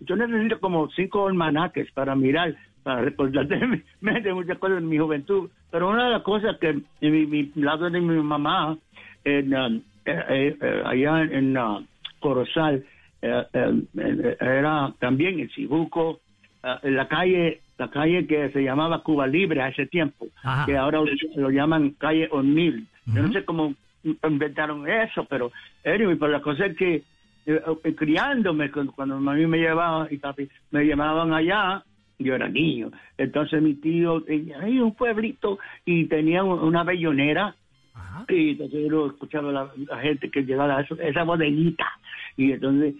[0.00, 3.82] yo necesito como cinco almanaques para mirar, para recordar de,
[4.34, 5.50] muchas cosas de mi juventud.
[5.70, 8.76] Pero una de las cosas que en mi, mi lado de mi mamá,
[9.24, 11.84] en, um, eh, eh, eh, allá en uh,
[12.20, 12.84] Corozal,
[13.20, 16.20] eh, eh, era también en Cibuco,
[16.62, 20.66] eh, en la calle la calle que se llamaba Cuba Libre a ese tiempo, Ajá.
[20.66, 21.00] que ahora
[21.36, 22.86] lo, llaman calle O'Neill.
[23.06, 25.50] Yo no sé cómo inventaron eso, pero
[25.84, 27.02] anyway, pero la cosa es que
[27.46, 31.82] eh, eh, criándome, cuando, cuando a mí me llevaban y papi me llevaban allá,
[32.18, 32.90] yo era niño.
[33.16, 34.22] Entonces mi tío
[34.60, 37.54] ahí un pueblito y tenía un- una bellonera
[37.94, 38.24] Ajá.
[38.28, 41.86] y entonces yo escuchaba la, la gente que llegaba a eso- esa bodeguita.
[42.36, 42.94] Y entonces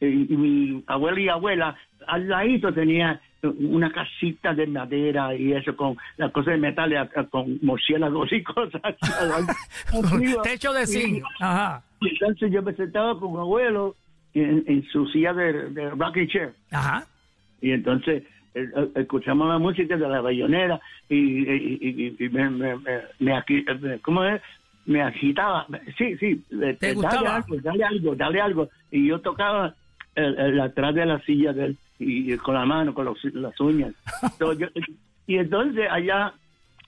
[0.00, 5.74] y, y mi abuelo y abuela al ladito tenía una casita de madera y eso
[5.74, 8.80] con las cosas de metal con murciélagos y cosas.
[10.42, 11.24] Techo de zinc.
[11.40, 11.82] Ajá.
[12.00, 13.96] Y entonces yo me sentaba con mi abuelo
[14.34, 16.52] en, en su silla de, de rocking chair.
[16.70, 17.06] Ajá.
[17.60, 18.22] Y entonces
[18.94, 23.98] escuchamos la música de la bayonera y, y, y- y me, me, me, me eh,
[24.02, 24.40] ¿cómo es?
[24.86, 25.66] Me agitaba.
[25.98, 26.42] Sí, sí.
[26.62, 26.94] eh, ¿Te eh?
[27.02, 28.68] Dale algo, dale algo, dale algo.
[28.90, 29.74] Y yo tocaba
[30.14, 33.58] el, el atrás de la silla de él y, con la mano, con los- las
[33.60, 33.94] uñas.
[34.38, 34.68] So, yo-
[35.26, 36.32] y entonces allá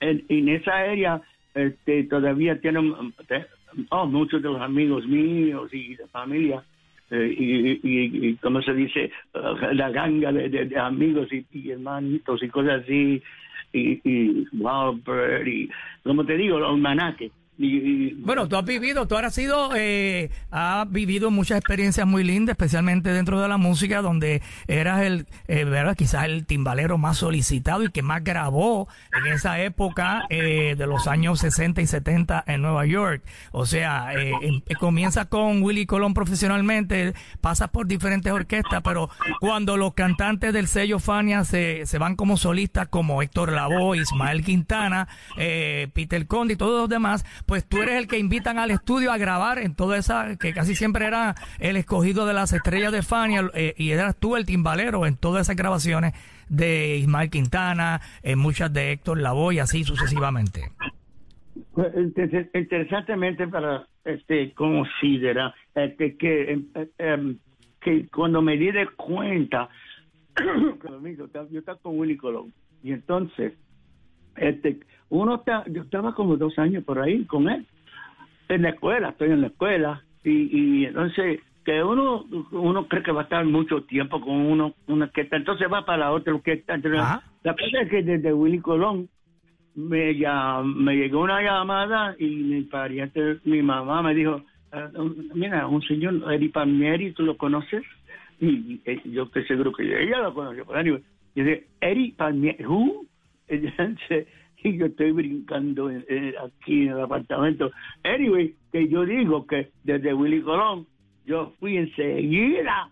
[0.01, 1.21] en, en esa área
[1.55, 2.95] este, todavía tienen
[3.29, 3.47] eh,
[3.91, 6.63] oh, muchos de los amigos míos y de familia
[7.13, 11.71] eh, y, y, y, como se dice eh, la ganga de, de- amigos y, y
[11.71, 13.23] hermanitos y cosas así
[13.73, 15.69] y, y Walbert y
[16.03, 17.31] como te digo los manaques
[18.25, 23.11] Bueno, tú has vivido, tú has sido, eh, has vivido muchas experiencias muy lindas, especialmente
[23.11, 25.95] dentro de la música, donde eras el, eh, ¿verdad?
[25.97, 31.07] Quizás el timbalero más solicitado y que más grabó en esa época eh, de los
[31.07, 33.23] años 60 y 70 en Nueva York.
[33.53, 39.11] O sea, eh, em- eh, comienza con Willy Colón profesionalmente, pasas por diferentes orquestas, pero
[39.41, 44.43] cuando los cantantes del sello Fania se, se van como solistas, como Héctor Lavoe, Ismael
[44.43, 48.71] Quintana, eh, Peter Conde y todos los demás, pues tú eres el que invitan al
[48.71, 52.93] estudio a grabar en toda esa, que casi siempre era el escogido de las estrellas
[52.93, 56.15] de Fania, eh, y eras tú el timbalero en todas esas grabaciones
[56.49, 60.71] de Ismael Quintana, en muchas de Héctor Lavoe y así sucesivamente.
[61.73, 67.39] Pues, inter- interesantemente para este considerar este, que em, eh, em,
[67.81, 69.69] que cuando me di de cuenta
[71.51, 72.53] yo estaba con Willy Colón
[72.83, 73.53] y entonces
[74.37, 74.81] este
[75.13, 77.67] uno está yo estaba como dos años por ahí con él
[78.49, 83.13] en la escuela estoy en la escuela y, y entonces que uno uno cree que
[83.13, 86.65] va a estar mucho tiempo con uno una que entonces va para la otra que
[86.67, 87.23] Ajá.
[87.43, 89.09] la cosa es que desde Willy Colón
[89.75, 94.91] me, ya, me llegó una llamada y mi pariente, mi mamá me dijo, "Ah,
[95.35, 97.83] mira, un señor, Eri Palmieri, ¿tú lo conoces?
[98.41, 100.65] Y, y, yo estoy seguro que ella lo conoce.
[100.65, 101.03] Pero anyway,
[101.35, 103.07] yo dije, Eri Palmieri, ¿who?
[103.49, 104.27] Entonces,
[104.65, 107.71] y yo estoy brincando en- en- aquí en el apartamento.
[108.05, 110.87] Anyway, que yo digo que desde Willy Colón,
[111.27, 112.91] yo fui enseguida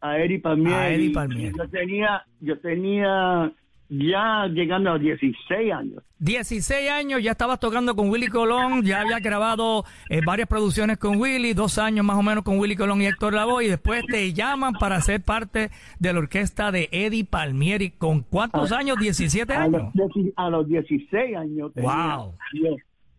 [0.00, 1.10] a Eri Palmieri.
[1.10, 1.54] A Palmieri.
[1.56, 3.52] Yo tenía, yo tenía
[3.94, 6.02] ya llegando a 16 años.
[6.18, 11.20] 16 años, ya estabas tocando con Willy Colón, ya había grabado eh, varias producciones con
[11.20, 14.32] Willy, dos años más o menos con Willy Colón y Héctor Lavoe, y después te
[14.32, 17.90] llaman para ser parte de la orquesta de Eddie Palmieri.
[17.90, 18.96] ¿Con cuántos años?
[18.98, 19.82] 17 A años.
[19.94, 21.72] los, a los 16 años.
[21.74, 22.34] tenía Wow.
[22.54, 22.76] yo.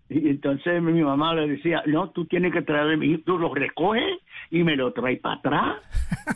[0.10, 3.54] Y entonces mi mamá le decía, no, tú tienes que traer mi hijo, tú lo
[3.54, 4.04] recoges
[4.52, 5.76] y me lo traes para atrás.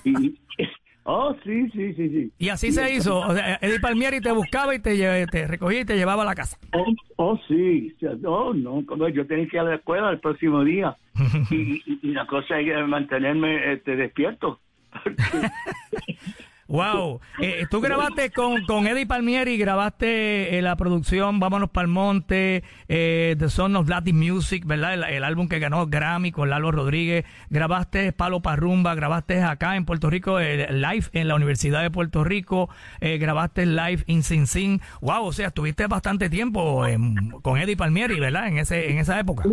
[0.04, 0.38] y,
[1.08, 2.32] oh, sí, sí, sí, sí.
[2.38, 3.18] Y así se hizo.
[3.20, 6.36] O sea, Eddie Palmieri te buscaba y te, te recogía y te llevaba a la
[6.36, 6.58] casa.
[6.74, 7.96] Oh, oh, sí.
[8.26, 10.96] Oh, no, como yo tenía que ir a la escuela el próximo día.
[11.52, 14.60] y, y- y la cosa es mantenerme este, despierto.
[16.68, 17.20] Wow.
[17.40, 23.36] Eh, tú grabaste con, con Eddie Palmieri, grabaste eh, la producción Vámonos Pa'l Monte, eh,
[23.38, 24.96] The Son of Latin Music, ¿verdad?
[24.96, 27.26] El, el álbum que ganó Grammy con Lalo Rodríguez.
[27.52, 32.24] Grabaste Palo Parrumba, grabaste acá en Puerto Rico, eh, live en la Universidad de Puerto
[32.24, 32.70] Rico,
[33.02, 34.82] eh, grabaste live in Sin Sin.
[35.02, 38.48] Wow, o sea, estuviste bastante tiempo en- con Eddie Palmieri, ¿verdad?
[38.48, 39.44] En ese en esa época.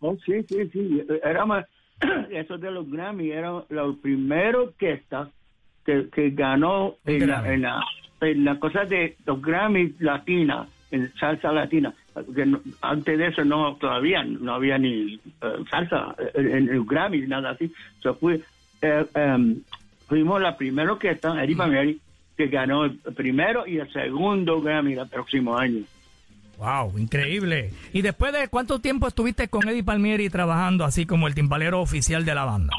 [0.00, 1.02] Oh, sí, sí, sí.
[1.24, 1.64] Era más,
[2.30, 5.30] eso de los Grammy era la primera orquesta
[5.88, 7.80] que, que ganó en la, en, la,
[8.20, 11.94] en la cosa de los Grammy latina, en salsa latina.
[12.34, 15.20] Que no- antes de eso no todavía no había ni eh,
[15.70, 17.72] salsa eh, en el Grammy, nada así.
[18.02, 18.42] So fue,
[18.82, 19.60] eh, em,
[20.06, 21.98] fuimos la primera orquesta, Eddie Palmieri,
[22.36, 25.84] que ganó el primero y el segundo Grammy el próximo año.
[26.58, 27.70] Wow, increíble.
[27.94, 32.24] ¿Y después de cuánto tiempo estuviste con Eddie Palmieri trabajando así como el timbalero oficial
[32.26, 32.74] de la banda?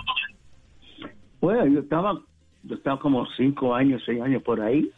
[1.42, 2.20] Bueno, yo estaba,
[2.64, 4.90] yo estaba como cinco años, seis años por ahí.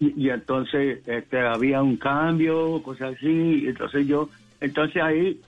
[0.00, 4.28] Y, y entonces este, había un cambio, cosas así, y entonces yo,
[4.60, 5.40] entonces ahí,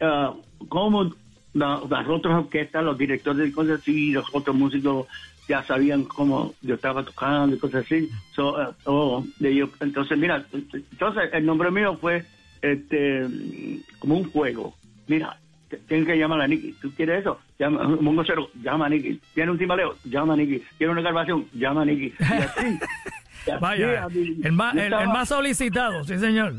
[0.00, 0.34] ah,
[0.68, 1.14] como
[1.52, 5.06] la- las otras orquestas, los directores y cosas así, los otros músicos
[5.48, 10.16] ya sabían cómo yo estaba tocando y cosas así, so, ah, oh, de yo- entonces
[10.18, 12.24] mira, entonces el nombre mío fue
[12.62, 13.26] este
[13.98, 14.74] como un juego,
[15.08, 15.39] mira,
[15.76, 16.72] tienen que llamar a Nicky.
[16.80, 17.38] ¿Tú quieres eso?
[17.58, 18.04] Llama, un
[18.62, 19.20] llama a Nicky.
[19.34, 19.96] ¿Tienes un timbaleo?
[20.04, 20.62] Llama a Nicky.
[20.78, 21.46] ¿Tienes una grabación?
[21.52, 22.14] Llama a Nicky.
[22.18, 22.66] Y así.
[23.46, 26.54] y así, Vaya, mean, el más, el solicitado, sí señor.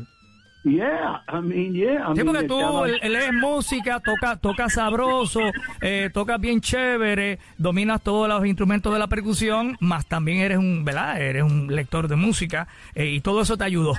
[0.64, 2.04] Yeah, I mean, yeah.
[2.08, 5.40] I Sí, mean, porque tú estaba- él, él es música, toca, toca sabroso,
[5.80, 10.84] eh, toca bien chévere, dominas todos los instrumentos de la percusión, más también eres un,
[10.84, 11.20] ¿verdad?
[11.20, 13.94] Eres un lector de música eh, y todo eso te ayudó.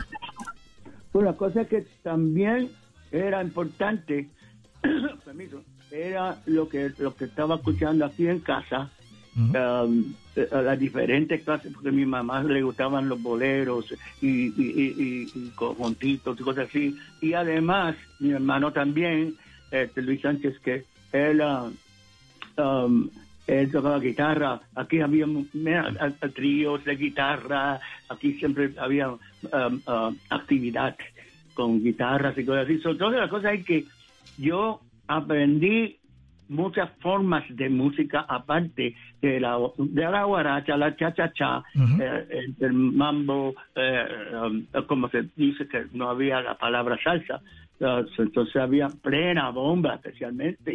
[1.11, 2.69] Pues la cosa que también
[3.11, 4.29] era importante,
[5.25, 8.89] permiso, era lo que lo que estaba escuchando aquí en casa,
[9.35, 13.85] um, eh, a las diferentes clases, porque a mi mamá le gustaban los boleros
[14.21, 16.95] y, y, y, y- y conjuntitos y cosas así.
[17.21, 19.35] Y además, mi hermano también,
[19.71, 21.69] este, Luis Sánchez, que él, ah,
[22.57, 23.09] um,
[23.47, 24.61] él tocaba guitarra.
[24.75, 25.25] Aquí había
[26.33, 29.19] tríos de guitarra, aquí siempre había um,
[29.87, 30.95] ah, actividad
[31.53, 32.79] con guitarras y cosas así.
[32.79, 33.85] So, Entonces, la cosa es que
[34.37, 35.97] yo aprendí
[36.49, 41.63] muchas formas de música aparte de la, de la guaracha, la cha-cha-cha,
[42.01, 44.05] eh, el, el mambo, eh,
[44.45, 47.41] um, como se dice que no había la palabra salsa,
[47.79, 50.73] uh, entonces había plena bomba especialmente.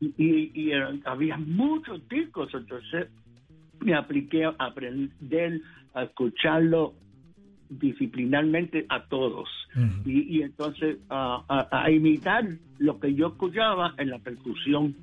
[0.00, 3.08] Y, y- y, eh, había muchos discos, entonces
[3.80, 5.60] me apliqué a aprender
[5.94, 6.94] a escucharlo
[7.68, 9.48] disciplinarmente a todos.
[10.04, 12.44] Y, y entonces a, a- a imitar
[12.78, 14.94] lo que yo escuchaba en la percusión.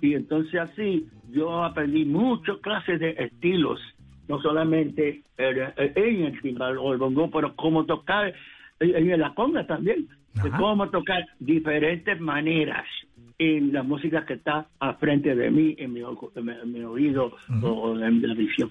[0.00, 3.80] Y entonces así yo aprendí muchas clases de estilos.
[4.28, 8.32] No solamente el- el- en el timbal o el bongo pero cómo tocar
[8.80, 10.08] en en la conga también.
[10.42, 12.86] De cómo tocar diferentes maneras
[13.38, 16.72] en la música que está al frente de mí en mi, ojo- en mi- en
[16.72, 18.70] mi oído o en la visión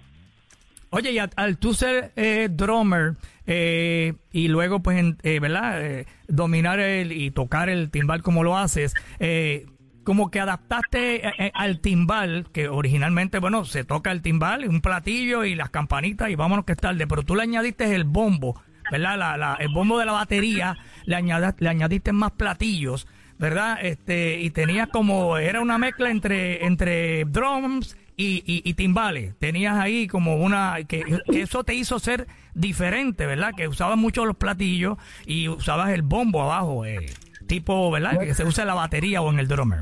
[0.94, 3.16] Oye, y al, tú ser eh, drummer
[3.48, 5.82] eh, y luego, pues, eh, ¿verdad?
[5.84, 9.66] Eh, dominar el y tocar el timbal como lo haces, eh,
[10.04, 15.46] como que adaptaste eh, al timbal, que originalmente, bueno, se toca el timbal, un platillo
[15.46, 19.18] y las campanitas y vámonos que es tarde, pero tú le añadiste el bombo, ¿verdad?
[19.18, 20.76] La, la- el bombo de la batería,
[21.06, 23.08] le, añada- le añadiste más platillos.
[23.40, 23.80] ¿verdad?
[23.82, 29.36] Este, y tenías como, era una mezcla entre, entre drums y, y, y timbales.
[29.40, 31.04] Tenías ahí como una, que,
[31.34, 33.54] eso te hizo ser diferente, ¿verdad?
[33.58, 37.08] Que usabas mucho los platillos y usabas el bombo abajo, eh,
[37.48, 38.20] tipo, ¿verdad?
[38.20, 39.82] Que se usa en la batería o en el drummer.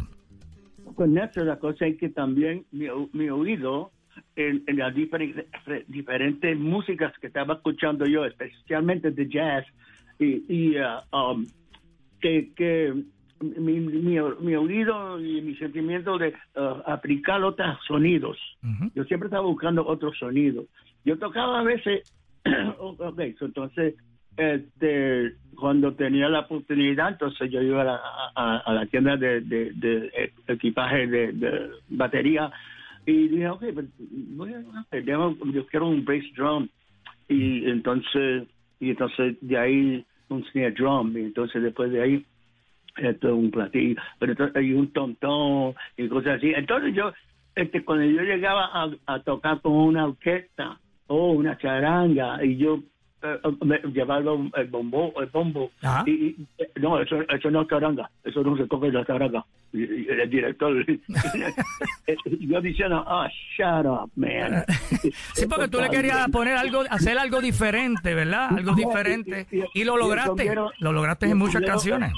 [0.96, 3.92] Con eso la cosa es que también mi, mi oído
[4.36, 5.46] en, en las diferentes,
[5.88, 9.66] diferentes músicas que estaba escuchando yo, especialmente de jazz,
[10.18, 11.46] y, y uh, um,
[12.22, 12.94] que, que
[13.42, 18.38] mi, mi, mi oído y mi sentimiento de uh, aplicar otros sonidos.
[18.96, 20.66] Yo siempre estaba buscando otros sonidos.
[21.06, 22.14] Yo tocaba a veces,
[22.80, 23.96] ok, so entonces,
[24.38, 28.02] este, cuando tenía la oportunidad, entonces yo iba a la,
[28.36, 32.52] a, a la tienda de, de, de equipaje de, de batería
[33.06, 34.62] y dije, ok, pues, voy a,
[35.52, 36.68] yo quiero un bass drum.
[37.28, 38.48] Y entonces,
[38.80, 42.26] y entonces de ahí un snare drum, y entonces después de ahí
[42.98, 46.52] esto es un platillo, pero entonces hay un tontón y cosas así.
[46.56, 47.12] Entonces yo,
[47.56, 52.80] este, cuando yo llegaba a, a tocar con una orquesta o una charanga y yo
[53.22, 56.04] eh, me llevaba un- el bombo, el bombo, Ajá.
[56.06, 59.06] y, y- eh, no, eso, eso no es charanga, eso no se toca en la
[59.06, 59.46] charanga.
[59.74, 60.74] Y, y el director,
[62.40, 63.26] yo diciendo, oh,
[63.56, 64.64] shut up, man.
[65.34, 68.50] Sí, porque tú le querías poner algo, hacer algo diferente, ¿verdad?
[68.58, 69.48] Algo diferente.
[69.74, 70.54] Y lo lograste.
[70.80, 72.12] Lo lograste en muchas canciones.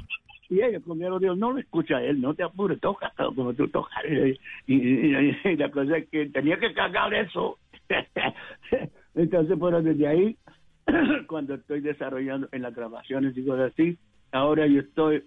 [0.51, 4.03] Y ellos, primero Dios, no lo escucha él, no te apures, toca como tú tocas.
[4.67, 7.57] Y, la cosa es que tenía que cargar eso.
[9.15, 10.37] Entonces, bueno, desde ahí,
[11.27, 13.97] cuando estoy desarrollando en las grabaciones y cosas así,
[14.33, 15.23] ahora yo estoy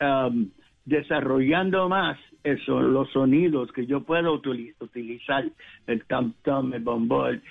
[0.00, 0.50] um,
[0.86, 5.44] desarrollando más eso, los sonidos que yo puedo utilizar,
[5.86, 7.42] el tam tam, el bombo, el,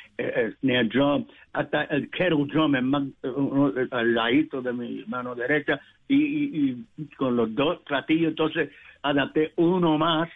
[0.59, 6.75] snare drum, hasta el kettle drum, el al ladito de mi mano derecha, y,
[7.17, 8.69] con los dos platillos, entonces
[9.01, 10.29] adapté uno más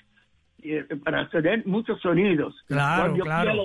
[0.64, 2.56] eh, para hacer muchos sonidos.
[2.68, 3.64] Claro, claro.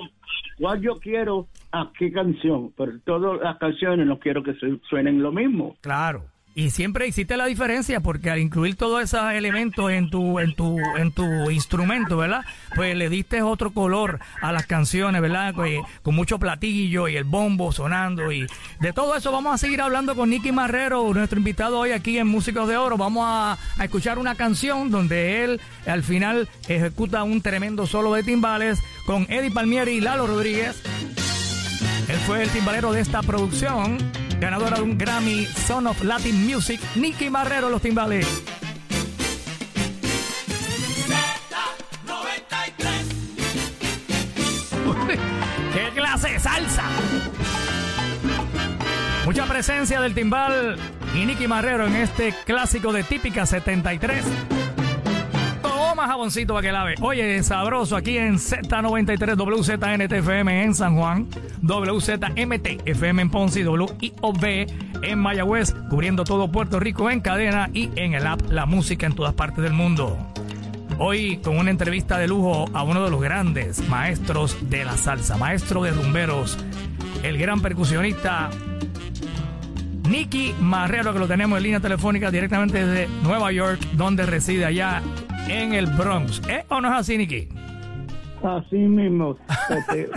[0.57, 4.53] Quiero, yo quiero a qué canción, pero todas las canciones no quiero que
[4.89, 5.75] suenen lo mismo.
[5.81, 6.25] Claro.
[6.53, 10.79] Y siempre hiciste la diferencia porque al incluir todos esos elementos en tu, en tu,
[10.97, 12.43] en tu instrumento, ¿verdad?
[12.75, 15.53] Pues le diste otro color a las canciones, ¿verdad?
[15.55, 18.47] Pues, con mucho platillo y el bombo sonando y
[18.81, 22.27] de todo eso vamos a seguir hablando con Nicky Marrero, nuestro invitado hoy aquí en
[22.27, 22.97] Músicos de Oro.
[22.97, 28.23] Vamos a, a escuchar una canción donde él al final ejecuta un tremendo solo de
[28.23, 30.83] timbales con Eddie Palmieri y Lalo Rodríguez.
[32.09, 33.97] Él fue el timbalero de esta producción
[34.41, 38.27] ganadora de un Grammy Son of Latin Music, Nicky Marrero, los timbales.
[45.73, 46.83] ¡Qué clase de salsa!
[49.25, 50.75] Mucha presencia del timbal
[51.13, 54.25] y Nicky Marrero en este clásico de típica 73
[56.07, 56.95] jaboncito para que lave.
[57.01, 61.27] Oye, sabroso aquí en Z93 WZNTFM en San Juan,
[61.61, 64.43] WZMT-FM en Ponce y WIOB
[65.03, 69.13] en Mayagüez, cubriendo todo Puerto Rico en cadena y en el app La Música en
[69.13, 70.17] todas partes del mundo.
[70.97, 75.37] Hoy con una entrevista de lujo a uno de los grandes maestros de la salsa,
[75.37, 76.57] maestro de rumberos,
[77.23, 78.49] el gran percusionista
[80.07, 85.01] Nicky Marrero, que lo tenemos en línea telefónica directamente desde Nueva York, donde reside allá
[85.47, 86.41] en el Bronx.
[86.49, 87.47] ¿Eh o no es así, Nicky?
[88.43, 89.37] Así mismo.
[89.69, 90.09] Este,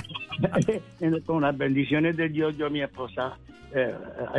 [1.26, 3.36] con las bendiciones de Dios, yo, mi esposa
[3.74, 3.94] eh,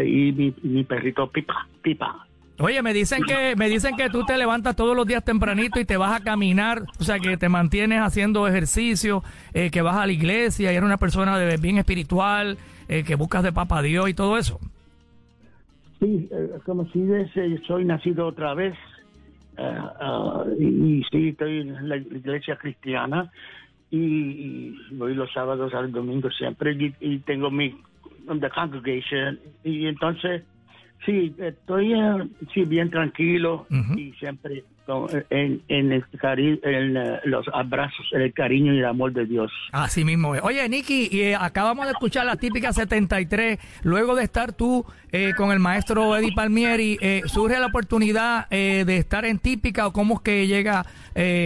[0.06, 1.67] y mi, perrito Pipa.
[1.82, 2.26] Pipa.
[2.60, 5.84] Oye, me dicen que me dicen que tú te levantas todos los días tempranito y
[5.84, 10.06] te vas a caminar, o sea, que te mantienes haciendo ejercicio, eh, que vas a
[10.06, 14.10] la iglesia y eres una persona de bien espiritual, eh, que buscas de Papa Dios
[14.10, 14.60] y todo eso.
[16.00, 16.30] Sí,
[16.65, 17.06] como si
[17.67, 18.76] soy nacido otra vez,
[19.58, 23.32] Uh, y, sí, estoy en la iglesia cristiana
[23.89, 27.76] y, voy los sábados al domingo siempre y, tengo mi
[28.28, 29.39] the congregation.
[29.63, 30.44] Y entonces
[31.06, 33.65] sí estoy uh, sí bien tranquilo
[33.96, 34.63] y siempre
[35.30, 36.06] en, en, el
[36.63, 39.52] en eh, los abrazos, el cariño y el amor de Dios.
[39.71, 43.60] Así mismo Oye, Nicky, y, eh, acabamos de escuchar la típica 73.
[43.84, 49.26] Luego de estar tú eh, con el maestro Eddie Palmieri, ¿surge la oportunidad de estar
[49.26, 50.86] en típica o cómo es que llega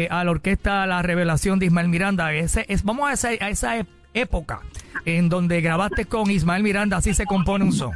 [0.10, 2.34] a la orquesta la revelación de Ismael Miranda?
[2.34, 3.76] Ese, es, vamos a esa, a esa
[4.14, 4.62] época
[5.06, 7.92] en donde grabaste con Ismael Miranda, así se compone un son.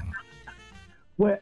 [1.17, 1.39] Pues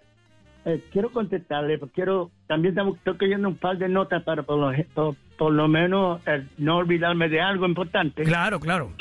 [0.66, 5.54] eh, quiero contestarle, quiero también estoy cogiendo un par de notas para por lo, por,
[5.54, 8.24] lo menos eh, no olvidarme de algo importante.
[8.24, 8.92] Claro, claro.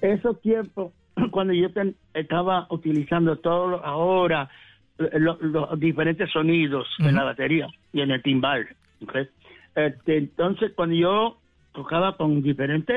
[0.00, 0.92] Esos tiempos,
[1.30, 1.68] cuando yo
[2.14, 4.48] estaba utilizando todo ahora,
[4.98, 8.66] eh, los diferentes sonidos en la batería y en el timbal.
[9.76, 11.38] Este, entonces, cuando yo
[11.72, 12.96] tocaba con diferentes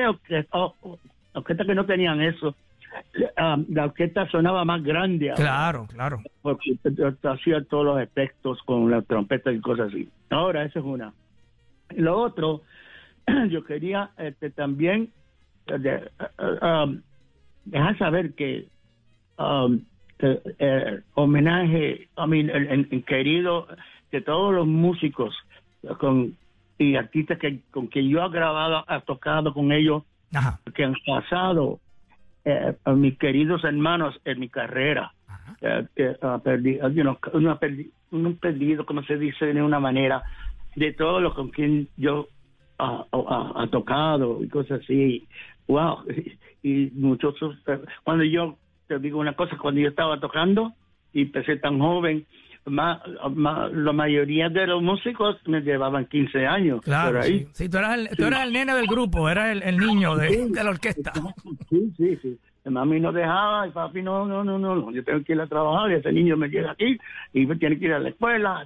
[0.50, 2.56] orquestas que no tenían eso,
[3.36, 5.32] Um, la orquesta sonaba más grande.
[5.36, 6.20] Claro, claro.
[6.42, 6.76] Porque
[7.22, 10.08] hacía todos los efectos con la trompeta y cosas así.
[10.30, 11.12] Ahora, eso es una.
[11.96, 12.62] lo otro,
[13.50, 15.10] yo quería este, también
[15.66, 16.08] eh,
[16.62, 17.00] um,
[17.64, 18.68] dejar saber que
[19.38, 19.80] um,
[20.20, 23.68] eh, homenaje, a mí el, querido
[24.10, 25.34] de todos los músicos
[25.98, 26.36] con
[26.78, 30.02] y artistas que con que yo he grabado, he tocado con ellos,
[30.74, 31.80] que han pasado
[32.44, 35.12] eh, a mis queridos hermanos en mi carrera.
[35.60, 36.86] Eh, eh, perdido,
[38.10, 40.22] un perdido, como se dice de una manera,
[40.76, 42.28] de todo lo con quien yo
[42.78, 45.26] ha, tocado y cosas así.
[45.66, 46.04] Wow.
[46.60, 47.36] Y, muchos,
[48.02, 50.72] cuando yo te digo una cosa, cuando yo estaba tocando
[51.12, 52.26] y empecé tan joven,
[52.68, 56.80] más, la mayoría de los músicos me llevaban 15 años.
[56.82, 57.46] Claro, ahí.
[57.52, 57.68] Sí.
[57.68, 60.64] tú, eras el, tú eras el nene del grupo, eras el, el niño de, de,
[60.64, 61.12] la orquesta.
[61.70, 62.38] Sí, sí, sí.
[62.64, 65.90] mami no dejaba y papi no, no, no, no, yo tengo que ir a trabajar
[65.90, 66.98] y ese niño me llega aquí
[67.32, 68.64] y tiene que ir a la escuela.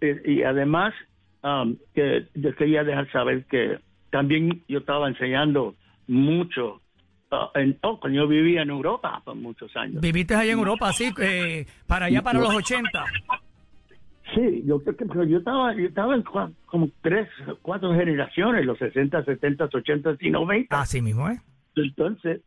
[0.00, 0.94] Eh, y, además,
[1.42, 3.78] um, que yo quería dejar saber que
[4.10, 5.74] también yo estaba enseñando
[6.06, 6.80] mucho
[7.54, 7.78] en,
[8.12, 10.00] yo vivía en Europa por muchos años.
[10.00, 11.12] ¿Viviste allá en Europa, sí?
[11.20, 13.04] Eh, para allá, para los 80.
[14.34, 17.28] Sí, yo creo que yo estaba, yo estaba en como tres,
[17.62, 20.80] cuatro generaciones, los 60, 70, 80 y 90.
[20.80, 21.40] Así mismo, ¿eh?
[21.76, 22.40] Entonces,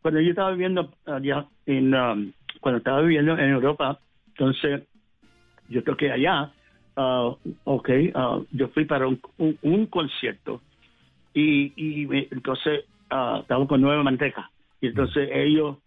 [0.00, 4.82] cuando yo estaba viviendo allá, en, um, cuando estaba viviendo en Europa, entonces
[5.68, 6.52] yo toqué allá
[6.96, 7.30] ah,
[7.64, 10.62] ok, ah, yo fui para un, un- un concierto
[11.32, 14.50] y, y me- entonces ah, estaba con Nueva Manteca
[14.80, 15.78] y entonces ellos,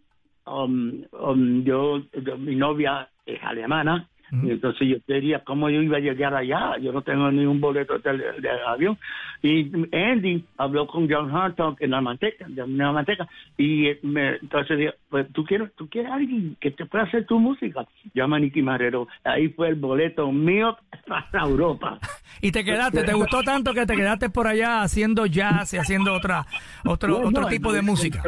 [0.46, 5.98] um, um, yo, yo- mi novia es alemana y entonces yo quería cómo yo iba
[5.98, 8.98] a llegar allá, yo no tengo ni un boleto de, de avión
[9.42, 14.78] y Andy habló con John Hartog en la manteca, de Nueva Manteca y me, entonces
[14.78, 18.40] dijo, pues tú quieres, tú quieres alguien que te pueda hacer tu música, llama a
[18.40, 22.00] Nicky Marrero, ahí fue el boleto mío para Europa.
[22.40, 26.14] Y te quedaste, te gustó tanto que te quedaste por allá haciendo jazz y haciendo
[26.14, 26.46] otra,
[26.86, 28.22] otro, Bueno, otro tipo de música.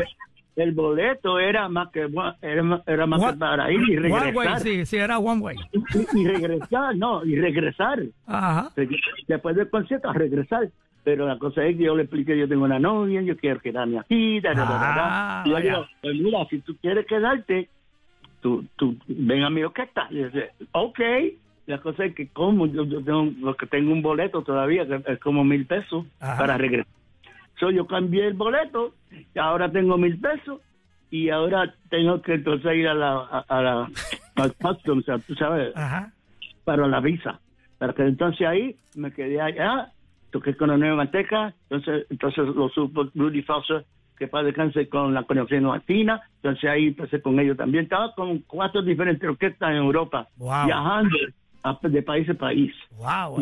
[0.61, 2.07] El, boleto era más que
[2.41, 4.59] era, era más que para ir y One way, regresar.
[4.61, 5.57] sí, sí, era one way.
[5.73, 7.99] Y, y regresar, no, y regresar.
[8.27, 8.71] Ajá.
[9.27, 10.69] Después del concierto, a regresar.
[11.03, 13.99] Pero la cosa es que yo le expliqué, yo tengo una novia, yo quiero quedarme
[13.99, 14.65] aquí, da, da.
[14.69, 17.69] Ah, Y yo digo, pues mira, si tú quieres quedarte,
[18.41, 20.07] tú, tú ven a mi orquesta.
[20.11, 20.99] Y yo dice, ok.
[21.67, 25.43] La cosa es que como yo, yo tengo, tengo un boleto todavía, que es como
[25.43, 26.37] mil pesos Ajá.
[26.37, 26.91] para regresar.
[27.59, 30.61] So, yo cambié el boleto, y ahora tengo mil pesos,
[31.11, 33.89] y ahora tengo que entonces ir a la, a, a la
[34.35, 36.13] al customs, o sea, tú sabes, Ajá.
[36.63, 37.39] para la visa.
[37.77, 39.91] Para que entonces ahí me quedé allá,
[40.31, 43.85] toqué con la Nueva Manteca, entonces, entonces lo supo Rudy Foster,
[44.17, 47.85] que para descanse con la conexión latina, entonces ahí empecé con ellos también.
[47.85, 50.65] Estaba con cuatro diferentes orquestas en Europa, Wow.
[50.65, 51.17] viajando
[51.63, 52.73] a- de país a país.
[52.91, 53.39] Wow.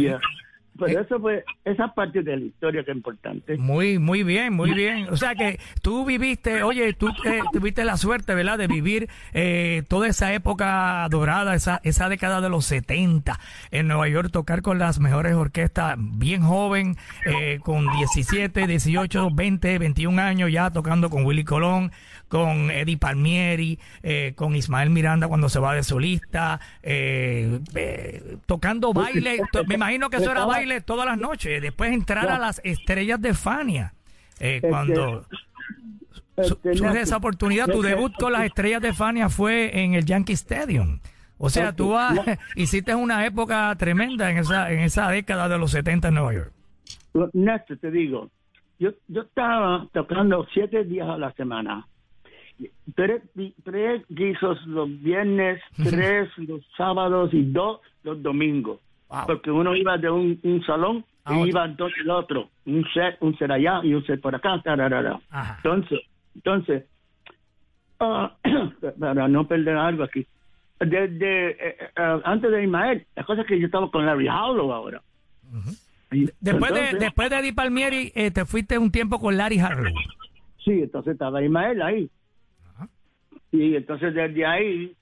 [0.79, 1.03] Pero Eh.
[1.05, 3.57] eso fue, esa parte de la historia que es importante.
[3.57, 5.07] Muy, muy bien, muy bien.
[5.09, 9.83] O sea que tú viviste, oye, tú eh, tuviste la suerte, ¿verdad?, de vivir eh,
[9.87, 13.39] toda esa época dorada, esa, esa década de los 70
[13.71, 19.77] en Nueva York, tocar con las mejores orquestas, bien joven, eh, con 17, 18, 20,
[19.79, 21.91] 21 años ya tocando con Willy Colón,
[22.27, 27.59] con Eddie Palmieri, eh, con Ismael Miranda cuando se va de solista, eh,
[28.45, 29.39] tocando baile.
[29.67, 31.61] Me imagino que eso era baile todas las noches.
[31.61, 33.93] Después entrar a las estrellas de Fania.
[34.39, 35.25] eh, cuando
[36.43, 40.33] su- surge esa oportunidad, tu debut con las estrellas de Fania fue en el Yankee
[40.33, 40.99] Stadium.
[41.39, 42.15] O sea, tú vas-
[42.55, 46.51] hiciste una época tremenda en esa, en esa década de los 70 en Nueva York.
[47.33, 48.29] Néstor, te digo,
[48.79, 51.87] yo, yo estaba tocando siete días a la semana.
[52.95, 53.21] Tres,
[53.63, 58.79] tres guisos los viernes, tres los sábados y dos los domingos.
[59.09, 59.25] Wow.
[59.27, 61.47] Porque uno iba de un, un salón y otro.
[61.47, 62.49] iba entonces el otro.
[62.65, 64.61] Un set, un set allá y un set por acá.
[64.63, 65.19] tararara.
[65.57, 65.99] Entonces,
[66.35, 66.85] entonces
[67.99, 68.35] ah,
[68.99, 70.25] para no perder algo aquí.
[70.79, 74.71] Desde, eh, eh, antes de Ismael, la cosa es que yo estaba con Larry Harlow
[74.71, 75.01] ahora.
[76.11, 79.91] Y Después de, después de Eddie Palmieri, eh, te fuiste un tiempo con Larry Harlow.
[80.63, 82.09] Sí, entonces estaba Ismael ahí.
[83.51, 84.93] Y entonces desde ahí,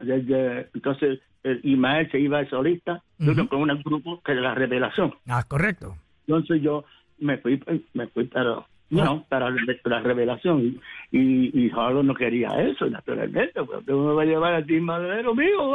[0.00, 1.20] desde entonces
[1.62, 3.48] Ismael se iba de solista, yo Ujú.
[3.48, 5.14] con un grupo que era la revelación.
[5.28, 5.96] Ah, correcto.
[6.26, 6.84] Entonces yo
[7.18, 7.60] me fui,
[7.92, 10.80] me fui para, no, para la revelación.
[11.10, 15.34] Y, y Harlow no quería eso, naturalmente, porque uno va a llevar a ti madero
[15.34, 15.72] mío.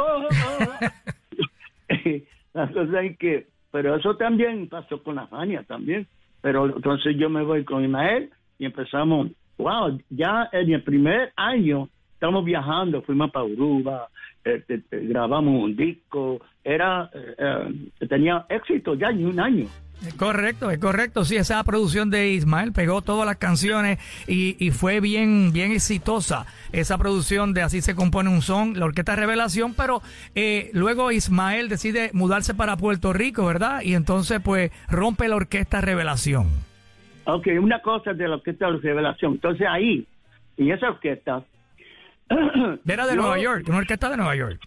[2.52, 6.06] la cosa es que, pero eso también pasó con la Fania también.
[6.40, 11.88] Pero entonces yo me voy con Ismael y empezamos, wow, ya en el primer año
[12.14, 14.08] estamos viajando, fuimos para Uruba,
[14.50, 19.66] eh, eh, eh, grabamos un disco, era, eh, tenía éxito ya en un año.
[20.06, 21.26] Es correcto, es correcto.
[21.26, 26.46] Sí, esa producción de Ismael pegó todas las canciones y, y fue bien, bien exitosa.
[26.72, 30.00] Esa producción de Así se compone un son, la Orquesta Revelación, pero
[30.34, 33.82] eh, luego Ismael decide mudarse para Puerto Rico, ¿verdad?
[33.82, 36.46] Y entonces pues rompe la Orquesta Revelación.
[37.24, 39.32] Ok, una cosa de la orquesta revelación.
[39.32, 40.06] Entonces ahí,
[40.56, 41.44] en esa orquesta...
[42.86, 44.60] Era de yo- Nueva York, una orquesta de Nueva York.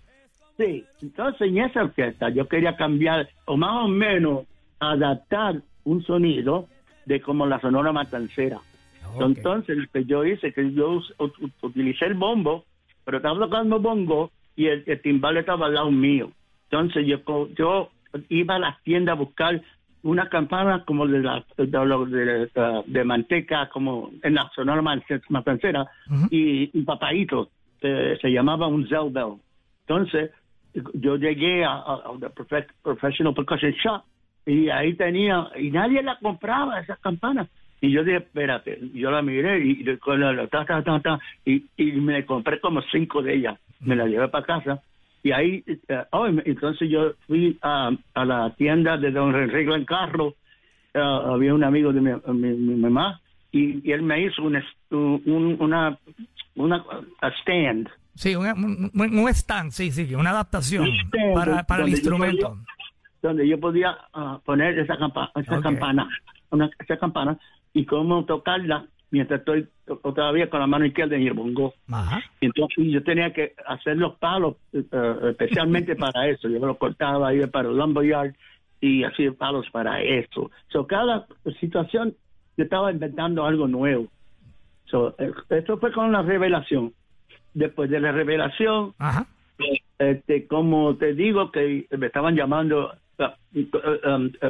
[0.57, 4.45] Sí, entonces en esa orquesta yo quería cambiar, o más o menos
[4.79, 6.67] adaptar un sonido
[7.05, 8.59] de como la sonora matancera.
[9.19, 11.01] Entonces lo que yo hice, que yo
[11.61, 12.65] utilicé el bombo,
[13.03, 16.31] pero estaba tocando bongo y el, el timbal estaba al lado mío.
[16.69, 17.89] Entonces yo yo
[18.29, 19.61] iba a las tiendas a buscar
[20.03, 24.81] una campana como de la de, de- de- de manteca, como en la sonora
[25.29, 26.27] matancera, Ujú.
[26.29, 27.49] y un papaito,
[27.81, 29.33] que se llamaba un Zell Bell.
[29.87, 30.31] Entonces,
[30.93, 34.01] yo llegué a, a, a profe- Professional Percussion Shop
[34.45, 37.47] y ahí tenía, y nadie la compraba, esas campanas.
[37.81, 39.83] Y yo dije, espérate, yo la miré y,
[41.45, 43.59] y, y me compré como cinco de ellas.
[43.81, 44.81] Me las llevé para casa.
[45.23, 49.85] Y ahí, eh, oh, entonces yo fui a, a la tienda de Don Enrique en
[49.85, 50.35] Carro.
[50.93, 53.19] eh, había un amigo de mi, mi- mi mamá
[53.51, 54.61] y, y él me hizo un,
[54.91, 55.97] un- una,
[56.55, 56.83] una
[57.21, 58.45] a stand Sí, un,
[58.93, 62.49] un- un stand, sí, sí, una adaptación stand para, para el donde instrumento.
[62.49, 62.65] podía-
[63.23, 66.09] donde yo podía ah, poner esa, campa esa campana,
[66.51, 67.37] una, esa campana,
[67.73, 71.73] y cómo tocarla mientras estoy to- todavía con la mano izquierda en el bongo.
[71.91, 72.19] Ajá.
[72.41, 76.49] Entonces yo tenía que hacer los palos eh, eh, especialmente para eso.
[76.49, 78.33] Yo los cortaba, iba para el lumberyard
[78.81, 80.49] y hacía palos para eso.
[80.69, 81.27] So, cada
[81.59, 82.15] situación
[82.57, 84.07] yo estaba inventando algo nuevo.
[84.85, 86.91] So, eh, esto fue con la revelación.
[87.53, 89.27] Después de la revelación, Ajá.
[89.99, 92.91] este, como te digo que me estaban llamando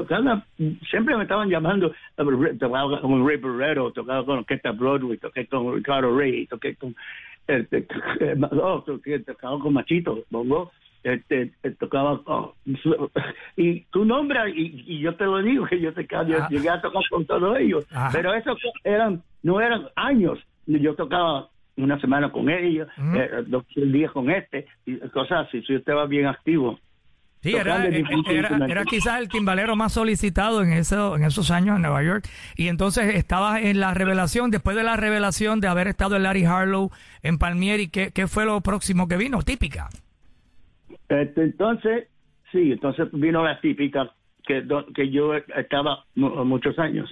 [0.08, 0.46] cada-
[0.90, 5.76] siempre me estaban llamando uh, tocaba con Ray Barreto tocaba con Orquesta Broadway toqué con
[5.76, 6.96] Ricardo Rey toqué con
[7.48, 7.86] este,
[8.52, 10.72] oh, toqué, tocaba con Machito bongo
[11.04, 12.52] este eh, tocaba con-
[13.58, 16.50] y tu nombra y, y yo te lo digo que yo te yo Ajá.
[16.50, 22.00] llegué a tocar con todos ellos pero eso eran no eran años yo tocaba una
[22.00, 25.60] semana con ellos, eh, dos días con este, y cosas así.
[25.64, 26.80] Si usted va bien activo.
[27.44, 31.82] Sí, era, Tocando era, quizás el timbalero más solicitado en, eso, en esos años en
[31.82, 32.26] Nueva York.
[32.56, 36.46] Y entonces estaba en la revelación, después de la revelación de haber estado en Larry
[36.46, 36.90] Harlow
[37.22, 39.42] en Palmieri, ¿qué, qué fue lo próximo que vino?
[39.42, 39.90] Típica.
[41.10, 42.08] Este, entonces,
[42.52, 44.10] sí, entonces vino la típica
[44.48, 44.66] que,
[44.96, 47.10] que yo estaba mu- muchos años,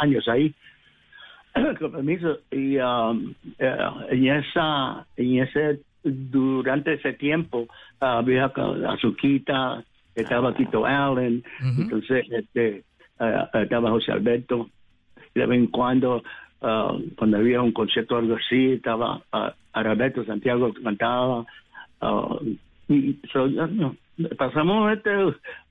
[0.00, 0.54] años ahí,
[1.78, 3.76] con permiso, y um, eh,
[4.10, 5.80] en esa, en ese,
[6.12, 7.66] durante ese tiempo,
[8.00, 8.52] ah, había
[8.88, 9.82] Azuquita,
[10.14, 11.44] estaba Tito Allen,
[11.78, 12.84] entonces este,
[13.20, 14.70] eh, estaba José Alberto,
[15.34, 16.22] de vez en cuando,
[16.62, 21.44] ah, cuando había un concierto o algo así, estaba ah, Arabeto Santiago cantaba,
[24.36, 25.10] pasamos este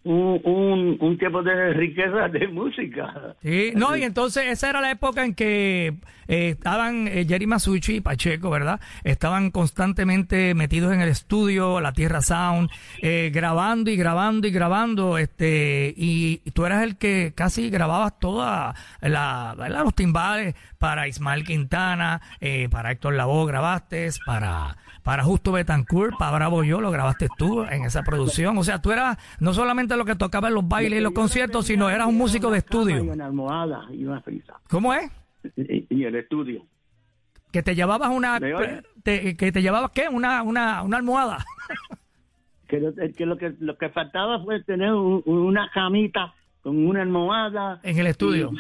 [0.04, 3.36] un, un, tiempo de riqueza de música.
[3.42, 5.96] Sí, no, y entonces esa era la época en que
[6.30, 8.80] eh, estaban eh, Jerry Masucci y Pacheco, ¿verdad?
[9.04, 12.70] Estaban constantemente metidos en el estudio, la Tierra Sound,
[13.02, 18.18] eh, grabando y grabando y grabando, este, y, y tú eras el que casi grababas
[18.18, 19.84] toda la, ¿verdad?
[19.84, 24.78] los timbales para Ismael Quintana, eh, para Héctor Lavoe grabaste, para
[25.08, 28.58] para Justo Betancourt, para Bravo Yo, lo grabaste tú en esa producción.
[28.58, 31.66] O sea, tú eras no solamente lo que tocaba en los bailes y los conciertos,
[31.66, 33.02] sino eras un músico de estudio.
[33.04, 34.60] una almohada y una frisa.
[34.70, 35.10] ¿Cómo es?
[35.56, 36.66] Y, el estudio.
[37.54, 38.38] Que te llevabas una...
[39.02, 40.10] Te- que te llevabas, ¿qué?
[40.12, 41.38] Una, una, una almohada.
[42.68, 47.02] Que, lo- que lo que lo que faltaba fue tener un- una camita con una
[47.02, 47.80] almohada.
[47.82, 48.52] En el estudio.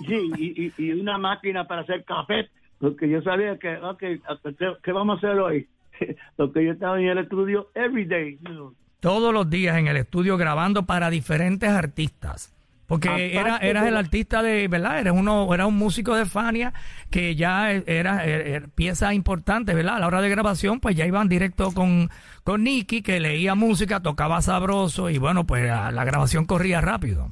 [0.00, 2.50] Y, sí, y, y- y una máquina para hacer café.
[2.78, 5.66] Porque yo sabía que, ok, ¿qué, qué vamos a hacer hoy?
[6.36, 8.38] Porque yo estaba en el estudio every day.
[8.42, 8.74] you know.
[9.00, 12.54] Todos los días en el estudio grabando para diferentes artistas.
[12.86, 14.98] Porque Aparte era, eras de el artista de, ¿verdad?
[14.98, 16.72] Eres uno, era un músico de Fania
[17.10, 17.84] que ya era,
[18.24, 19.96] era- era pieza importante, ¿verdad?
[19.96, 22.08] A la hora de grabación, pues ya iban directo con,
[22.44, 27.30] con Nicky, que leía música, tocaba sabroso y bueno, pues la grabación corría rápido.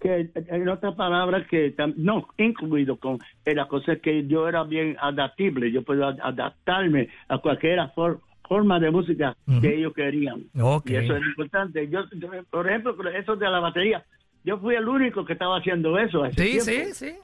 [0.00, 4.96] Que en otras palabras que no incluido con eh, la cosa que yo era bien
[5.00, 10.44] adaptable yo puedo ad- adaptarme a cualquier for- forma de música que ellos querían
[10.92, 14.04] y eso es importante yo yo, por ejemplo eso de la batería
[14.44, 17.14] yo fui el único que estaba haciendo eso Sí, sí, sí.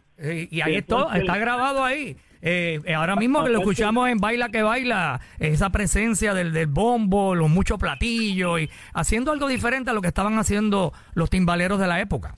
[0.51, 2.17] Y ahí está, está grabado ahí.
[2.47, 6.67] Eh, eh, ahora mismo que lo escuchamos en Baila que Baila, esa presencia del, del
[6.67, 11.81] bombo, los muchos platillos y haciendo algo diferente a lo que estaban haciendo los timbaleros
[11.81, 12.35] de la época.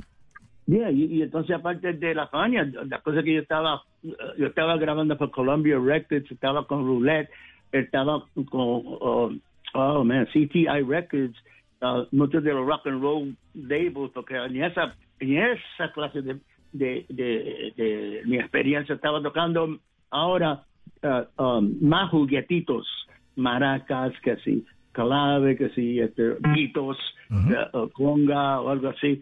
[0.66, 4.76] Yeah, y, y entonces aparte de la Fania, la cosa que yo estaba, yo estaba
[4.76, 7.30] grabando por Columbia Records, estaba con Roulette,
[7.70, 9.30] estaba con, oh,
[9.74, 11.36] oh man, CTI Records,
[11.82, 16.40] uh, muchos de los rock and roll labels, porque en esa, en esa clase de,
[16.72, 19.78] de, de, de mi experiencia estaba tocando
[20.10, 20.64] ahora
[21.04, 22.88] uh, um, más juguetitos,
[23.36, 26.96] maracas, que sí, clave, que sí, este, guitos,
[27.30, 29.20] eh, o conga o algo así,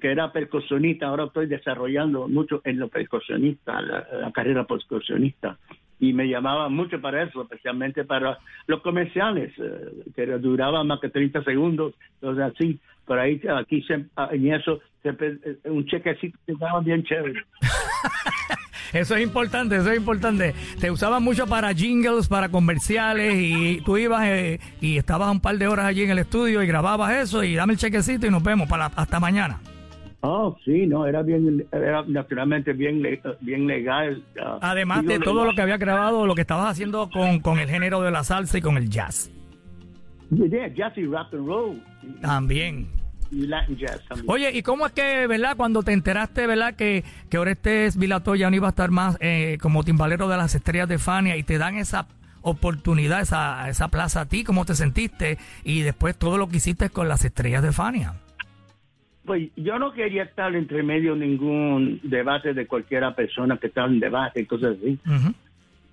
[0.00, 1.06] que era percusionista.
[1.06, 5.58] Ahora estoy desarrollando mucho en lo percusionista, la, carrera percusionista.
[6.00, 11.08] Y me llamaban mucho para eso, especialmente para los comerciales, eh, que duraban más que
[11.08, 16.52] 30 segundos, entonces así, por ahí, aquí siempre, en eso, siempre, eh, un chequecito que
[16.52, 17.42] estaba bien chévere.
[18.94, 20.54] Eso es importante, eso es importante.
[20.78, 25.58] Te usaban mucho para jingles, para comerciales y tú ibas eh, y estabas un par
[25.58, 28.44] de horas allí en el estudio y grababas eso y dame el chequecito y nos
[28.44, 29.58] vemos para hasta mañana.
[30.26, 33.02] Oh, sí, no, era bien, era naturalmente bien,
[33.40, 34.24] bien legal.
[34.62, 38.00] Además de todo lo que había grabado, lo que estabas haciendo con, con el género
[38.00, 39.30] de la salsa y con el jazz.
[40.30, 41.82] Yeah, jazz y rock and roll.
[42.22, 42.88] También.
[43.30, 44.30] Y Latin jazz también.
[44.30, 48.48] Oye, ¿y cómo es que, verdad, cuando te enteraste, verdad, que, que Orestes Vilato ya
[48.48, 51.58] no iba a estar más eh, como timbalero de las estrellas de Fania y te
[51.58, 52.06] dan esa
[52.40, 56.88] oportunidad, esa, esa plaza a ti, cómo te sentiste y después todo lo que hiciste
[56.88, 58.14] con las estrellas de Fania?
[59.24, 63.84] Pues yo no quería estar entre medio de ningún debate de cualquiera persona que está
[63.86, 64.98] en debate y cosas así.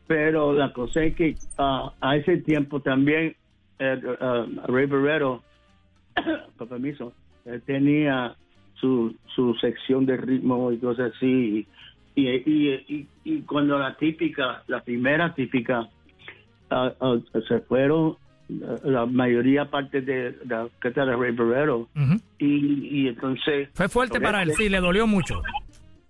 [0.07, 3.35] Pero la cosa es que ah, a ese tiempo también
[3.79, 5.41] eh, ah, Ray Barreto,
[6.57, 7.13] con permiso,
[7.45, 8.35] él tenía
[8.75, 11.65] su, su sección de ritmo y cosas así.
[12.15, 15.87] Y, y, y, y- y cuando la típica, la primera típica,
[16.69, 16.91] ah,
[17.47, 18.17] se fueron
[18.83, 21.87] la mayoría parte de la orquesta de Ray Barreto.
[21.95, 22.19] Ujú.
[22.39, 23.69] Y, y entonces...
[23.73, 25.41] Fue fuerte para él, sí, le dolió mucho.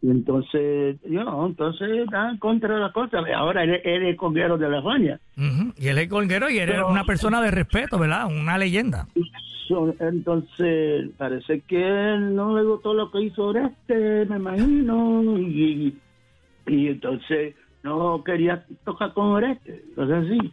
[0.01, 3.19] Y entonces, yo, entonces está en contra de la cosa.
[3.35, 5.19] Ahora él, él es el conguero de la España.
[5.37, 5.73] Ujú.
[5.77, 8.25] Y él es colguero y era Pero- una persona de respeto, ¿verdad?
[8.25, 9.05] Una leyenda.
[9.67, 11.81] So, entonces, parece que
[12.13, 15.95] él no le gustó lo que hizo Oreste, me imagino, y,
[16.67, 20.51] y entonces no quería tocar con Oreste, entonces sí.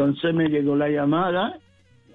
[0.00, 1.58] Entonces me llegó la llamada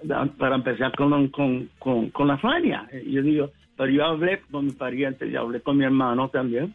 [0.02, 2.88] da- para empezar con, con, con, con la Fania.
[2.92, 6.74] Y yo digo, pero yo hablé con mi pariente, yo hablé con mi hermano también,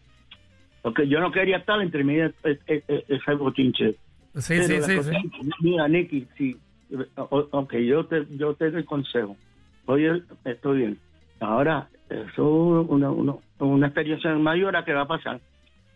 [0.82, 3.96] porque yo no quería estar entre mí e- e- e- ese bochinche.
[4.36, 5.30] Sí, Pero sí, sí, cosa sí.
[5.60, 6.56] Mira, Nicky, sí,
[7.16, 9.36] ok, yo te, yo te doy consejo.
[9.86, 10.98] Oye, estoy bien.
[11.40, 15.40] Ahora, eso es una, una, una experiencia mayor a que va a pasar.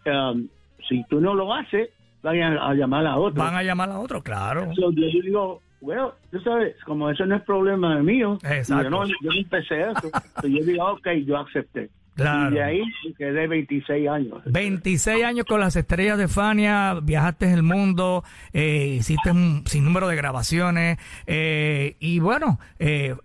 [0.06, 0.48] Um,
[0.88, 1.90] si tú no lo haces,
[2.24, 3.42] vayan a llamar a otro.
[3.42, 4.74] Van a llamar a otro, claro.
[4.74, 8.84] So, yo digo, bueno, tú sabes, como eso no es problema mío, Exacto.
[8.84, 10.10] yo no, yo no empecé eso.
[10.40, 11.90] So, yo digo, ok, yo acepté.
[12.14, 12.50] Claro.
[12.50, 12.82] Y de ahí
[13.18, 14.38] quedé 26 años.
[14.46, 20.16] 26 años con las estrellas de Fania, viajaste el mundo, eh, hiciste un sinnúmero de
[20.16, 23.18] grabaciones eh, y bueno, eh, en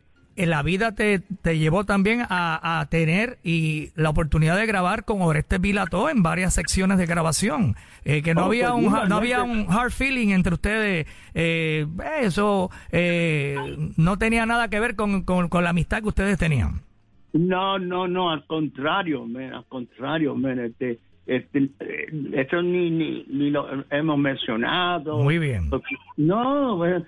[0.45, 5.21] la vida te, te llevó también a, a tener y la oportunidad de grabar con
[5.21, 7.75] Oreste Pilató en varias secciones de grabación,
[8.05, 11.85] eh, que no Oh, había pues, un no había un hard feeling entre ustedes, eh,
[12.21, 13.55] eso eh,
[13.97, 16.81] no tenía nada que ver con, con, con la amistad que ustedes tenían.
[17.33, 20.35] No, no, no, al contrario, men, al contrario,
[20.65, 25.19] este, este, eh, esto ni, ni, ni lo hemos mencionado.
[25.19, 25.69] Muy bien.
[26.17, 27.03] No, eh,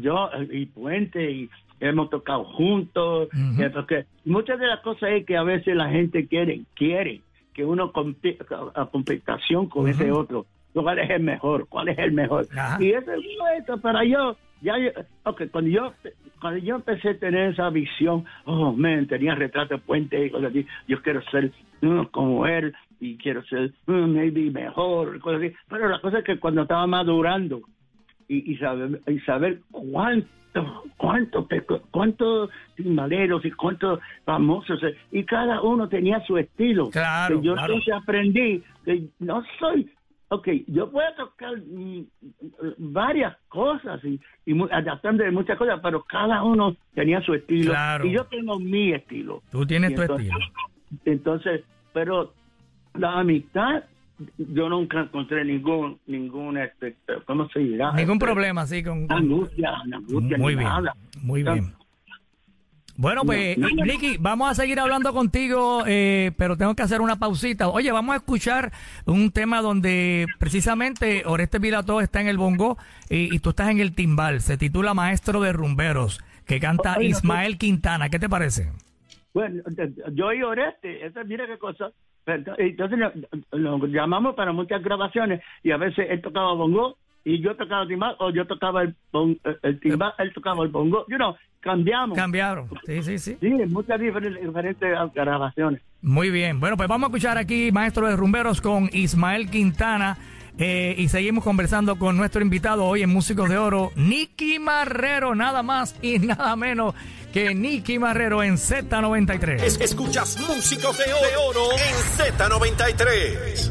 [0.00, 1.48] yo eh, y Puente y
[1.80, 3.28] hemos tocado juntos,
[3.74, 7.20] porque muchas de las cosas es que a veces la gente quiere, quiere
[7.54, 8.38] que uno compite
[8.74, 10.46] a competición con ese otro.
[10.74, 11.66] ¿Cuál es el mejor?
[11.68, 12.46] ¿Cuál es el mejor?
[12.80, 13.20] Y eso es
[13.58, 14.36] esto para yo.
[14.60, 14.90] Ya, yo-
[15.24, 15.92] ok, cuando yo
[16.40, 20.50] cuando yo empecé a tener esa visión, oh, man, tenía retrato de puente y cosas
[20.50, 21.50] así, yo quiero ser
[21.80, 25.54] mm, como él y quiero ser mm, maybe mejor, cosas así.
[25.68, 27.62] Pero la cosa es que cuando estaba madurando
[28.28, 30.28] y, y saber, y saber cuánto,
[30.96, 36.90] cuánto, peco- cuántos timbaleros y cuántos famosos, eh, y cada uno tenía su estilo.
[36.90, 37.72] Claro, Que yo claro.
[37.74, 39.90] entonces aprendí que no soy,
[40.28, 42.04] ok, yo puedo tocar mm,
[42.78, 47.70] varias cosas y, y adaptando de muchas cosas, pero cada uno tenía su estilo.
[47.72, 48.06] Claro.
[48.06, 49.42] Y yo tengo mi estilo.
[49.50, 50.46] Tú tienes Y tu entonces- estilo.
[51.04, 52.32] Entonces, pero
[52.94, 53.84] la amistad,
[54.38, 56.96] yo nunca encontré ningún, ningún, este,
[57.26, 57.92] ¿cómo se dirá?
[57.92, 59.06] Ningún Este, problema así con...
[59.10, 60.94] Angustia, angustia, Muy bien, nada.
[61.22, 61.74] muy bien.
[62.98, 63.84] Bueno, pues, No, no, no.
[63.84, 67.68] Nicky, vamos a seguir hablando contigo, eh, pero tengo que hacer una pausita.
[67.68, 68.72] Oye, vamos a escuchar
[69.04, 72.78] un tema donde precisamente Oreste Pilató está en el bongo
[73.10, 74.40] y, y tú estás en el timbal.
[74.40, 78.08] Se titula Maestro de Rumberos, que canta Oye, Ismael Quintana.
[78.08, 78.72] ¿Qué te parece?
[79.34, 79.62] Bueno,
[80.14, 81.90] yo y Oreste, esa, mira qué cosa.
[82.26, 82.98] Entonces
[83.52, 87.82] lo, lo llamamos para muchas grabaciones y a veces él tocaba bongo y yo tocaba
[87.82, 91.04] el timbal o yo tocaba el, bon- el timbal, él tocaba el bongo.
[91.08, 92.16] You know, cambiamos.
[92.16, 92.68] Cambiaron.
[92.84, 93.36] Sí, sí, sí.
[93.40, 95.80] Sí, muchas diferentes, diferentes grabaciones.
[96.02, 96.60] Muy bien.
[96.60, 100.16] Bueno, pues vamos a escuchar aquí Maestro de Rumberos con Ismael Quintana.
[100.58, 105.62] Eh, y seguimos conversando con nuestro invitado hoy en Músicos de Oro, Nicky Marrero, nada
[105.62, 106.94] más y nada menos
[107.32, 109.62] que Nicky Marrero en Z93.
[109.62, 111.04] Es- escuchas Músicos de
[111.48, 111.94] Oro en
[112.36, 113.70] Z93.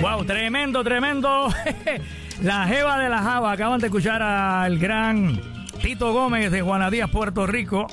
[0.00, 1.48] Wow, tremendo, tremendo.
[2.42, 3.52] la Jeva de la Java.
[3.52, 5.40] Acaban de escuchar al gran
[5.84, 7.86] Tito Gómez de Juanadías, Puerto Rico.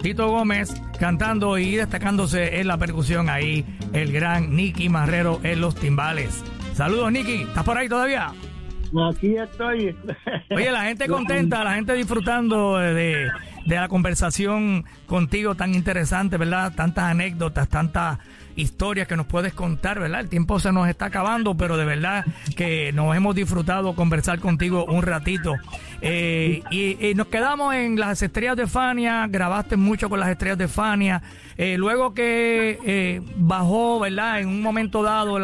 [0.00, 5.74] Tito Gómez cantando y destacándose en la percusión ahí, el gran Nicky Marrero en los
[5.74, 6.44] timbales.
[6.74, 7.42] Saludos, Nicky.
[7.42, 8.28] ¿Estás por ahí todavía?
[9.10, 9.96] Aquí estoy.
[10.52, 13.28] Oye, la gente contenta, la gente disfrutando de,
[13.66, 16.72] de la conversación contigo tan interesante, ¿verdad?
[16.76, 18.18] Tantas anécdotas, tantas
[18.56, 20.20] historias que nos puedes contar, ¿verdad?
[20.20, 22.24] El tiempo se nos está acabando, pero de verdad
[22.56, 25.54] que nos hemos disfrutado conversar contigo un ratito.
[26.00, 30.68] Eh, y, nos quedamos en las estrellas de Fania, grabaste mucho con las estrellas de
[30.68, 31.22] Fania.
[31.56, 34.40] Eh, luego que eh, bajó, ¿verdad?
[34.40, 35.38] En un momento dado,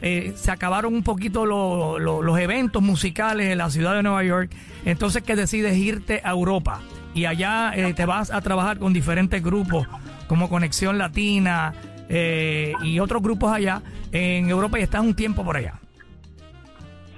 [0.00, 4.50] se acabaron un poquito lo- lo- los eventos musicales en la ciudad de Nueva York.
[4.84, 6.80] Entonces que decides irte a Europa.
[7.16, 9.86] y allá te vas a trabajar con diferentes grupos
[10.26, 11.72] como Conexión Latina
[12.08, 13.82] eh, y otros grupos allá
[14.12, 15.74] en Europa y estás un tiempo por allá.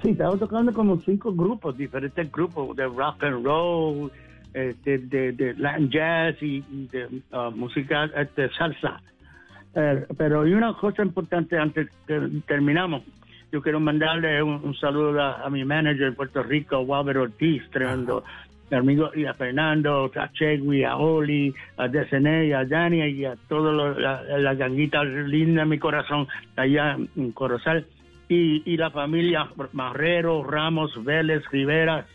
[0.01, 4.11] Sí, estaba tocando como cinco grupos, diferentes grupos de rock and roll,
[4.53, 6.61] este, de, de Latin jazz y,
[6.91, 9.01] de uh, música este, salsa.
[9.75, 13.03] Eh, pero hay una cosa importante antes que terminamos.
[13.51, 18.23] Yo quiero mandarle un, saludo a, mi manager en Puerto Rico, Walter Ortiz, tremendo
[18.71, 23.97] amigo, y a Fernando, a Chegui, a Oli, a Desene, a Dani y a todas
[23.97, 27.85] las la ganguitas lindas de mi corazón allá en Corozal.
[28.29, 32.05] Y, y la familia Marrero, Ramos, Vélez, Rivera,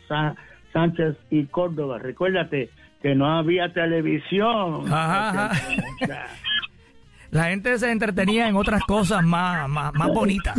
[0.73, 1.99] Sánchez y Córdoba.
[1.99, 2.69] Recuérdate
[3.01, 4.85] que no había televisión.
[7.31, 10.55] La gente se entretenía en otras cosas más, más, más bonitas.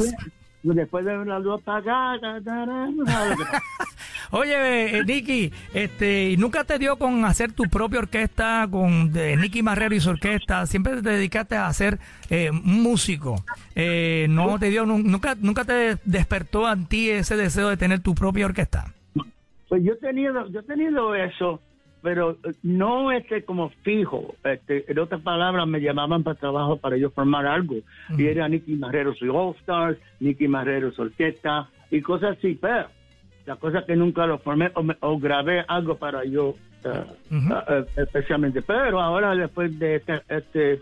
[0.64, 2.40] Después de la luz apagada.
[4.32, 9.62] Oye, eh, Nicky, este, ¿nunca te dio con hacer tu propia orquesta con de Nicky
[9.62, 10.66] Marrero y su orquesta?
[10.66, 12.00] Siempre te dedicaste a ser
[12.30, 13.44] eh, músico.
[13.76, 18.16] Eh, ¿No te dio, nunca, nunca te despertó a ti ese deseo de tener tu
[18.16, 18.94] propia orquesta?
[19.68, 21.60] Pues yo he tenido, yo he tenido eso
[22.04, 24.36] pero eh, no este como fijo.
[24.44, 27.78] Este, en otras palabras, me llamaban para trabajo para yo formar algo.
[28.18, 32.60] Y era Nicky Marrero su All Stars, Nicky Marrero su orquesta y cosas así.
[32.62, 32.88] Pero
[33.46, 38.62] la cosa que nunca lo formé o, grabé algo para yo, eh, eh, especialmente.
[38.62, 40.82] Pero ahora, después de este, este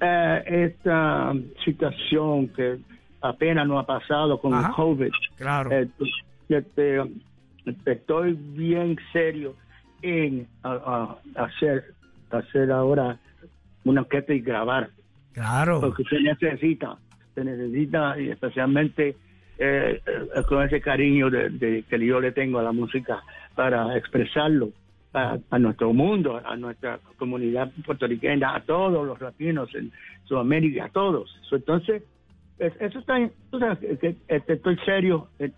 [0.00, 1.34] esta
[1.64, 2.78] situación que
[3.20, 5.70] apenas no ha pasado con el COVID, claro.
[6.48, 7.02] este,
[7.84, 9.56] estoy bien serio
[10.02, 10.46] en
[11.34, 11.94] hacer
[12.30, 13.18] hacer ahora
[13.84, 14.90] una orquesta y grabar.
[15.32, 15.80] Claro.
[15.80, 16.96] Porque se necesita,
[17.34, 19.16] se necesita y especialmente
[19.58, 23.22] eh, eh, con ese cariño de, que yo le tengo a la música
[23.54, 24.70] para expresarlo
[25.12, 29.90] a, nuestro mundo, a nuestra comunidad puertorriqueña, a todos los latinos en
[30.24, 31.34] Sudamérica, a todos.
[31.50, 32.02] Entonces,
[32.58, 33.14] eso está,
[33.50, 35.52] tú sabes, que, estoy serio en,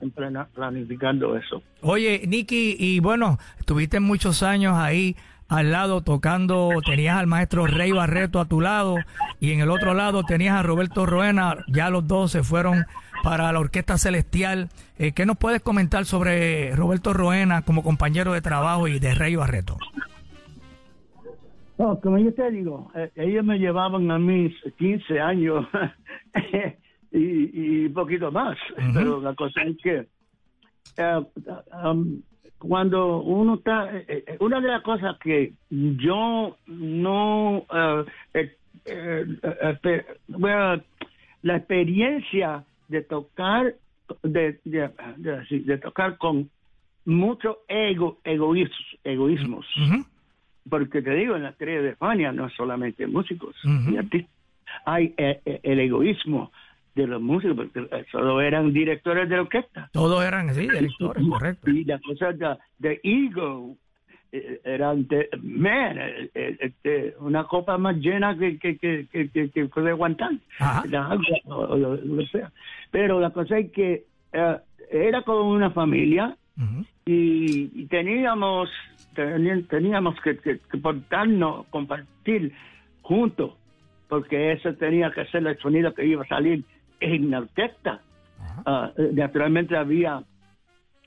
[0.55, 1.63] planificando eso.
[1.83, 5.17] Oye, Nicky, y bueno, estuviste muchos años ahí
[5.49, 8.97] al lado tocando, tenías al maestro Rey Barreto a tu lado
[9.41, 12.85] y en el otro lado tenías a Roberto Roena, ya los dos se fueron
[13.25, 14.69] para la Orquesta Celestial.
[14.99, 19.35] Eh, ¿Qué nos puedes comentar sobre Roberto Roena como compañero de trabajo y de Rey
[19.35, 19.77] Barreto?
[21.79, 25.67] No, como yo te digo, eh, ellos me llevaban a mis 15 años
[27.13, 28.59] y, un poquito más.
[28.95, 30.07] Pero la cosa es que
[30.97, 31.25] eh,
[31.85, 32.21] um,
[32.59, 37.67] cuando uno está, eh, eh, una de las cosas que yo no,
[40.29, 40.83] bueno,
[41.43, 43.75] la experiencia de tocar,
[44.23, 46.51] de, de, tocar con
[47.07, 49.67] mucho ego, egoísmos, egoísmos.
[50.69, 54.31] Porque te digo, en la tarea de España no es solamente músicos y artistas,
[54.85, 56.53] hay el egoísmo
[56.95, 59.89] de los músicos, porque solo eran directores de orquesta.
[59.93, 61.71] Todos eran, sí, directores, correcto.
[61.71, 63.77] Y las cosas de, de ego
[64.33, 69.51] eh, eran, de, man, eh, eh, este, una copa más llena que, que, que, que,
[69.51, 70.33] que puede aguantar.
[72.91, 74.05] Pero la cosa es que
[74.91, 76.37] era como una familia
[77.05, 78.69] y, teníamos
[79.15, 82.53] teníamos que, que, que portarnos, compartir
[83.03, 83.53] juntos
[84.11, 86.65] porque eso tenía que ser el sonido que iba a salir
[87.01, 88.01] la orquesta.
[88.67, 90.23] Ah, naturalmente había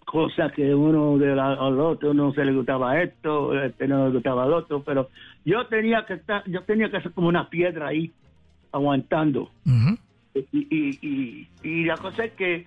[0.05, 4.13] cosas que uno de la, al otro no se le gustaba esto, este no le
[4.13, 5.09] gustaba el otro, pero
[5.45, 8.11] yo tenía que estar, yo tenía que ser como una piedra ahí
[8.71, 9.49] aguantando.
[10.33, 12.65] y, y, y, la cosa es que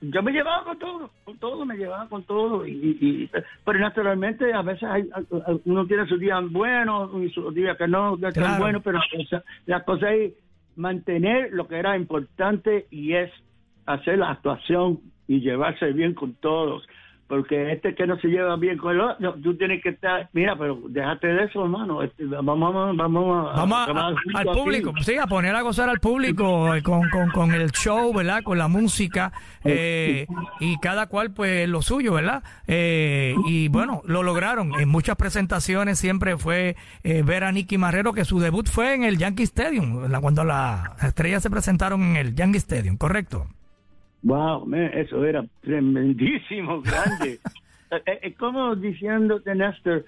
[0.00, 2.66] yo me llevaba con todo, con todo, me llevaba con todo.
[2.66, 3.28] Y,
[3.64, 5.08] pero naturalmente a veces hay,
[5.64, 9.00] uno tiene sus días buenos y sus días que no, que son buenos, pero
[9.66, 10.32] la cosa es
[10.76, 13.30] mantener lo que era importante y es
[13.86, 16.86] hacer la actuación y llevarse bien con todos
[17.28, 20.54] porque este que no se lleva bien con el otro, tú tienes que estar, mira,
[20.56, 25.54] pero déjate de eso, hermano, este, vamos, vamos, vamos, vamos al público, sí, a poner
[25.54, 28.42] a gozar al público eh, con, con, con, el show, ¿verdad?
[28.42, 29.32] Con la música
[29.64, 30.26] eh,
[30.60, 32.42] y cada cual pues lo suyo, ¿verdad?
[32.66, 34.78] Eh, y bueno, lo lograron.
[34.78, 39.16] En muchas presentaciones siempre fue ver a Nicky Marrero que su debut fue en el
[39.16, 43.46] Yankee Stadium, cuando las estrellas se presentaron en el Yankee Stadium, ¿correcto?
[44.22, 47.38] Wow, eso era tremendísimo, grande.
[47.90, 50.04] Es eh, eh, como diciéndote, Néstor,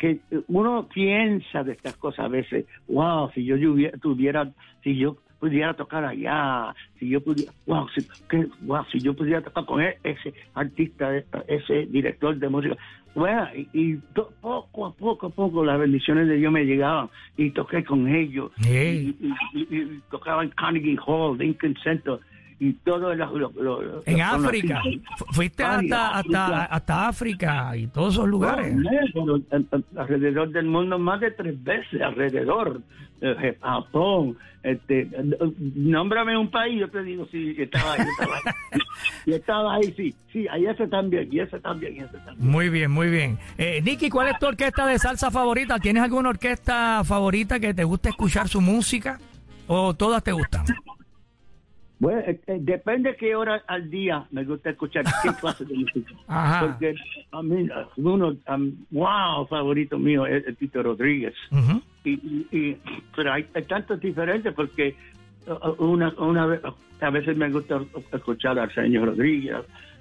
[0.00, 3.56] que uno piensa de estas cosas a veces, wow, si yo
[4.00, 4.50] tuviera,
[4.82, 9.40] si yo pudiera tocar allá, si yo pudiera, wow, si, que, wow, si yo pudiera
[9.42, 11.12] tocar con e- ese artista,
[11.46, 12.76] ese director de música.
[13.14, 17.08] Bueno, y, y to- poco a poco a poco las bendiciones de Dios me llegaban
[17.36, 18.50] y toqué con ellos.
[18.64, 19.14] Hey.
[19.20, 19.26] Y,
[19.58, 22.18] y- y- y tocaba en Carnegie Hall, Lincoln Center
[22.64, 23.50] y todo lo, lo-
[23.82, 24.80] lo- En África.
[25.32, 26.64] Fuiste hasta, hasta, África.
[26.70, 28.72] hasta África y todos esos lugares.
[28.76, 32.80] No, eh, eh, alrededor del mundo más de tres veces, alrededor.
[33.20, 35.10] Eh, Japón, este, eh,
[35.74, 38.80] nómbrame un país, yo te digo, sí, estaba ahí, estaba ahí.
[39.26, 42.48] y estaba ahí, sí, sí, ahí ese también, y ese también, y ese también.
[42.50, 43.38] Muy bien, muy bien.
[43.58, 45.78] Eh, Nicky, ¿cuál es tu orquesta de salsa favorita?
[45.80, 49.18] ¿Tienes alguna orquesta favorita que te guste escuchar su música?
[49.68, 50.64] ¿O todas te gustan?
[52.02, 56.12] Bueno, eh, eh, depende qué hora al día me gusta escuchar qué clase de música.
[56.26, 56.66] Ajá.
[56.66, 56.94] Porque
[57.30, 61.32] a mí, uno, um, wow, favorito mío es, es Tito Rodríguez.
[62.02, 62.76] Y, y- y-
[63.14, 64.96] pero hay, hay tantos diferentes porque
[65.78, 66.60] una, una vez,
[67.00, 67.80] a veces me gusta
[68.12, 69.58] escuchar al señor Rodríguez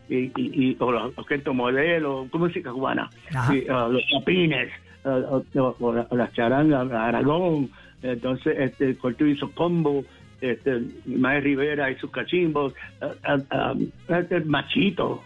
[0.10, 3.10] y, y, o la orquesta modelo, música cubana,
[3.54, 4.70] y, uh, los tapines,
[5.06, 7.70] uh, o, o- o la- o las charangas, Aragón,
[8.04, 10.04] entonces este Cortú hizo combo,
[10.42, 15.22] este Mae Rivera y sus cachimbos, uh, este Machito,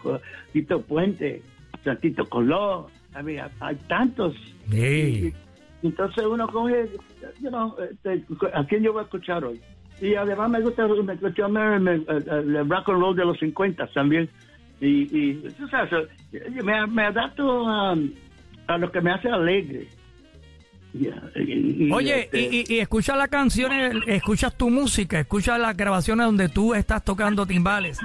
[0.52, 1.42] Tito Puente,
[1.82, 2.26] Santito
[3.22, 4.34] mean, hay tantos
[4.70, 5.32] Sí.
[5.82, 6.88] entonces uno coge,
[7.40, 9.60] you know, este, ¿a quién yo voy a escuchar hoy?
[10.00, 14.28] Y además me gusta me gusta el rock and roll de los 50 también.
[14.80, 16.08] Y, y tú sabes,
[16.62, 17.96] me, me adapto a,
[18.66, 19.88] a lo que me hace alegre.
[21.00, 26.48] Y- Oye, este, y, y, escuchas las canciones, escuchas tu música, escuchas las grabaciones donde
[26.48, 27.98] tú estás tocando timbales.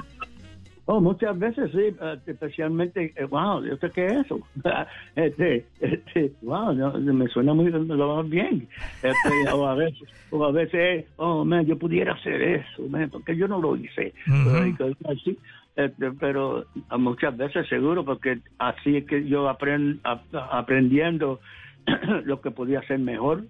[0.84, 4.40] Oh, muchas veces sí, eh, especialmente, eh, wow, ¿yo sé qué es eso?
[5.16, 7.70] este, este, wow, no, me suena muy
[8.28, 8.68] bien.
[9.02, 13.36] Este, o a veces, o a veces, oh, man, yo pudiera hacer eso, man, porque
[13.36, 14.12] yo no lo hice.
[14.26, 15.38] Y cosas así.
[15.76, 20.20] Este, pero a muchas veces seguro, porque así es que yo aprend, a-
[20.50, 21.40] aprendiendo
[22.24, 23.44] lo que podía hacer mejor,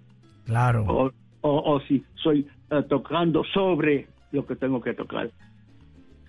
[0.47, 0.85] Claro.
[0.89, 1.13] o,
[1.43, 5.31] o, o si soy eh, tocando sobre lo que tengo que tocar.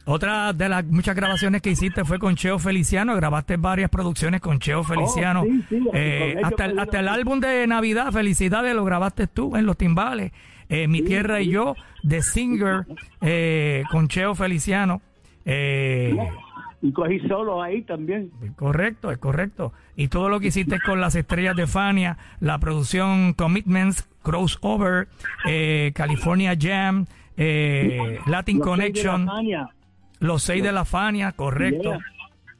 [0.05, 4.59] Otra de las muchas grabaciones que hiciste fue con Cheo Feliciano, grabaste varias producciones con
[4.59, 5.43] Cheo Feliciano.
[5.43, 9.55] Oh, sí, sí, Eh, hasta, el, hasta el álbum de Navidad, Felicidades, lo grabaste tú
[9.55, 10.33] en los timbales.
[10.67, 11.75] Eh, Mi Tierra y Yo,
[12.05, 12.85] The Singer,
[13.21, 15.01] eh, con Cheo Feliciano.
[15.45, 16.17] Eh,
[16.83, 18.29] Y cogí solo ahí también.
[18.57, 19.71] correcto, es correcto.
[19.95, 25.07] Y todo lo que hiciste con las estrellas de Fania, la producción Commitments, Crossover,
[25.47, 27.05] eh, California Jam,
[27.37, 29.29] eh, Latin Los seis de la Connection,
[30.19, 31.91] los seis de la Fania, correcto.
[31.91, 31.99] Yeah.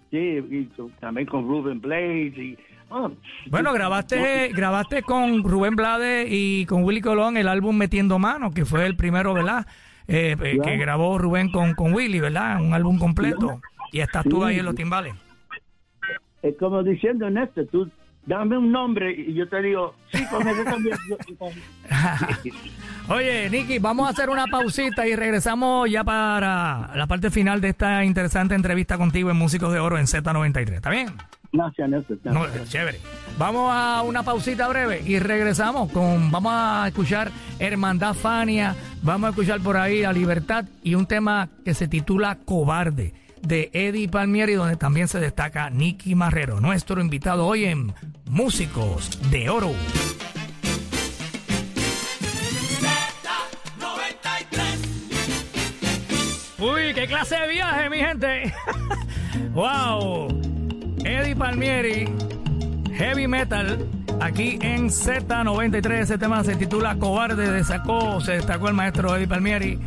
[0.09, 0.69] Sí, y
[1.01, 2.37] también con Ruben Blades.
[2.37, 2.57] Y,
[2.91, 3.11] oh,
[3.49, 8.63] Bueno, grabaste, grabaste con Rubén Blades y con Willy Colón el álbum Metiendo Mano, que
[8.63, 9.67] fue el primero, ¿verdad?
[10.07, 12.61] Eh, eh, que grabó Rubén con, con Willy, ¿verdad?
[12.61, 13.59] Un álbum completo.
[13.93, 15.13] Y estás tú ahí en los timbales.
[16.41, 17.89] Es como diciendo, Néstor, tú
[18.25, 20.97] dame un nombre y yo te digo, sí, con ese también.
[23.09, 27.69] Oye, Nicky, vamos a hacer una pausita y regresamos ya para la parte final de
[27.69, 30.73] esta interesante entrevista contigo en Músicos de Oro en Z93.
[30.73, 31.09] ¿Está bien?
[31.51, 32.17] Gracias, Néstor.
[32.23, 32.97] No, chévere.
[33.37, 37.29] Vamos a una pausita breve y regresamos con, vamos a escuchar
[37.59, 42.39] Hermandad Fania, vamos a escuchar por ahí La Libertad y un tema que se titula
[42.43, 43.13] Cobarde
[43.43, 47.93] de Eddie Palmieri, donde también se destaca Nicky Marrero, nuestro invitado hoy en
[48.25, 49.73] Músicos de Oro.
[56.59, 58.53] Uy, qué clase de viaje, mi gente.
[59.53, 60.29] wow.
[61.03, 62.07] Eddie Palmieri,
[62.93, 63.85] Heavy Metal,
[64.21, 65.91] aquí en Z93.
[65.99, 67.51] Ese tema se titula Cobarde.
[67.51, 69.79] Destacó, se destacó el maestro Eddie Palmieri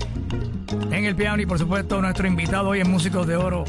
[0.70, 3.64] en el piano y, por supuesto, nuestro invitado hoy en Músicos de Oro,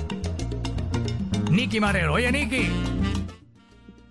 [1.52, 2.14] Nicky Marrero.
[2.14, 2.70] Oye, Nicky.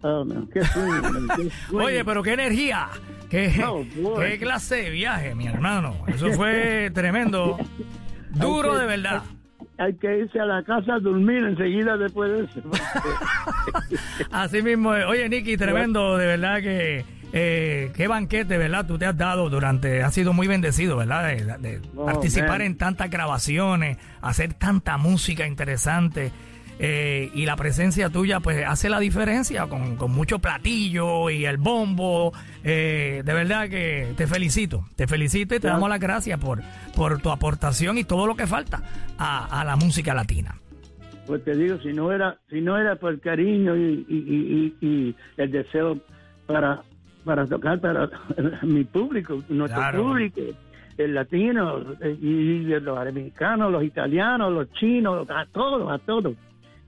[0.03, 1.85] Oh, man, qué sueño, man, qué sueño.
[1.85, 2.89] Oye, pero qué energía.
[3.31, 3.85] Qué, Oh,
[4.39, 5.97] clase de viaje, mi hermano.
[6.07, 7.59] Eso fue tremendo.
[8.31, 9.23] Duro de verdad.
[9.79, 12.71] Hay que irse a la casa a dormir enseguida después de eso.
[14.31, 18.87] Así mismo, oye Nicky, tremendo, de verdad que eh, qué banquete, ¿verdad?
[18.87, 21.29] Tú te has dado durante, has sido muy bendecido, ¿verdad?
[21.29, 22.63] De, de Oh, participar man.
[22.63, 26.33] en tantas grabaciones, hacer tanta música interesante.
[26.79, 31.57] eh, y la presencia tuya pues hace la diferencia con, con mucho platillo y el
[31.57, 36.61] bombo eh, de verdad que te felicito te felicito y te damos las gracias por,
[36.95, 38.83] por tu aportación y todo lo que falta
[39.17, 40.57] a, a la música latina
[41.27, 44.77] Pues te digo, si no era, si no era por el cariño y, y, y-
[44.83, 45.97] y- y el deseo
[46.47, 46.83] para,
[47.27, 48.09] para tocar para
[48.63, 50.03] mi público, nuestro Claro.
[50.05, 50.41] público,
[50.97, 56.35] el latino eh, y los americanos, los italianos, los chinos, a todos, a todos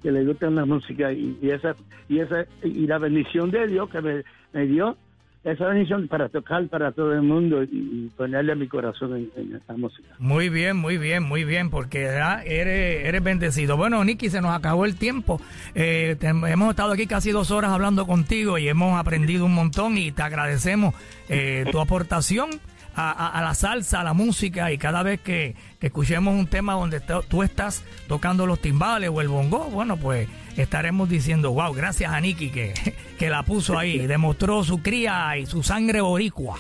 [0.03, 1.75] que les gusta la música y, y esa
[2.09, 4.23] y esa y la bendición de Dios que me,
[4.53, 4.97] me dio
[5.45, 10.09] esa bendición para tocar para todo el mundo y, ponerle mi corazón en, esta música.
[10.19, 13.77] Muy bien, muy bien, muy bien, porque eres, eres bendecido.
[13.77, 15.41] Bueno, Nicky, se nos acabó el tiempo.
[15.75, 20.11] Eh, hemos estado aquí casi dos horas hablando contigo y hemos aprendido un montón y
[20.11, 20.95] te agradecemos
[21.29, 22.51] eh, tu aportación
[22.99, 26.47] a, a- a la salsa, a la música y cada vez que, que escuchemos un
[26.49, 31.73] tema donde tú estás tocando los timbales o el bongo, bueno, pues estaremos diciendo, wow,
[31.73, 32.75] gracias a Nicky que,
[33.19, 36.59] que la puso ahí, demostró su cría y su sangre boricua.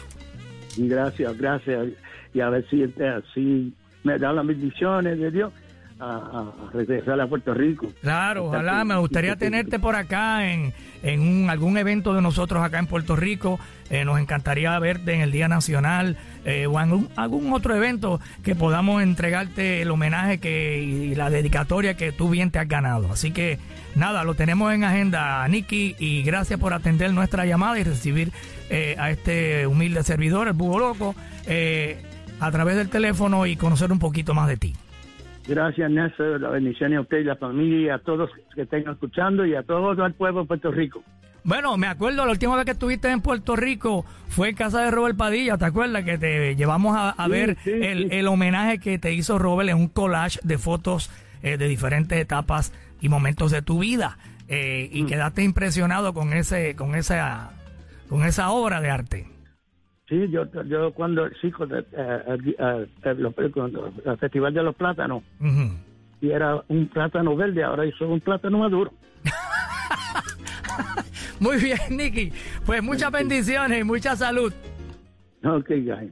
[0.76, 1.88] Gracias, gracias
[2.34, 3.72] y a ver si así
[4.04, 5.52] me da las bendiciones de Dios
[6.00, 7.92] a, regresar a Puerto Rico.
[8.00, 10.72] Claro, ojalá me gustaría tenerte por acá en,
[11.02, 13.58] en un, algún evento de nosotros acá en Puerto Rico.
[13.90, 18.20] Eh, nos encantaría verte en el Día Nacional eh, o en algún, algún otro evento
[18.42, 23.10] que podamos entregarte el homenaje que, y la dedicatoria que tú bien te has ganado.
[23.10, 23.58] Así que
[23.94, 28.32] nada, lo tenemos en agenda, Nicky, y gracias por atender nuestra llamada y recibir
[28.70, 31.14] eh, a este humilde servidor, el Búho Loco,
[31.46, 32.02] eh,
[32.40, 34.74] a través del teléfono y conocer un poquito más de ti.
[35.48, 39.54] Gracias, Néstor, la bendición a usted y la familia, a todos que estén escuchando y
[39.54, 41.02] a todo el pueblo de Puerto Rico.
[41.44, 44.90] Bueno, me acuerdo la última vez que estuviste en Puerto Rico fue en casa de
[44.90, 46.04] Robert Padilla, ¿te acuerdas?
[46.04, 48.16] Que te llevamos a, a Sí, ver sí, el, sí.
[48.16, 51.10] el homenaje que te hizo Robert en un collage de fotos
[51.42, 54.18] eh, de diferentes etapas y momentos de tu vida.
[54.48, 54.96] Eh, Mm.
[54.96, 57.52] y quedaste impresionado con ese, con esa,
[58.10, 59.26] con esa obra de arte.
[60.08, 65.22] Sí, yo, yo cuando sí, cuando, eh, eh, eh, el Festival de los Plátanos,
[66.20, 68.92] y era un plátano verde, ahora hizo un plátano maduro.
[71.40, 72.32] Muy bien, Nicky.
[72.64, 74.52] Pues muchas bendiciones y mucha salud.
[75.44, 76.10] Ok, guys.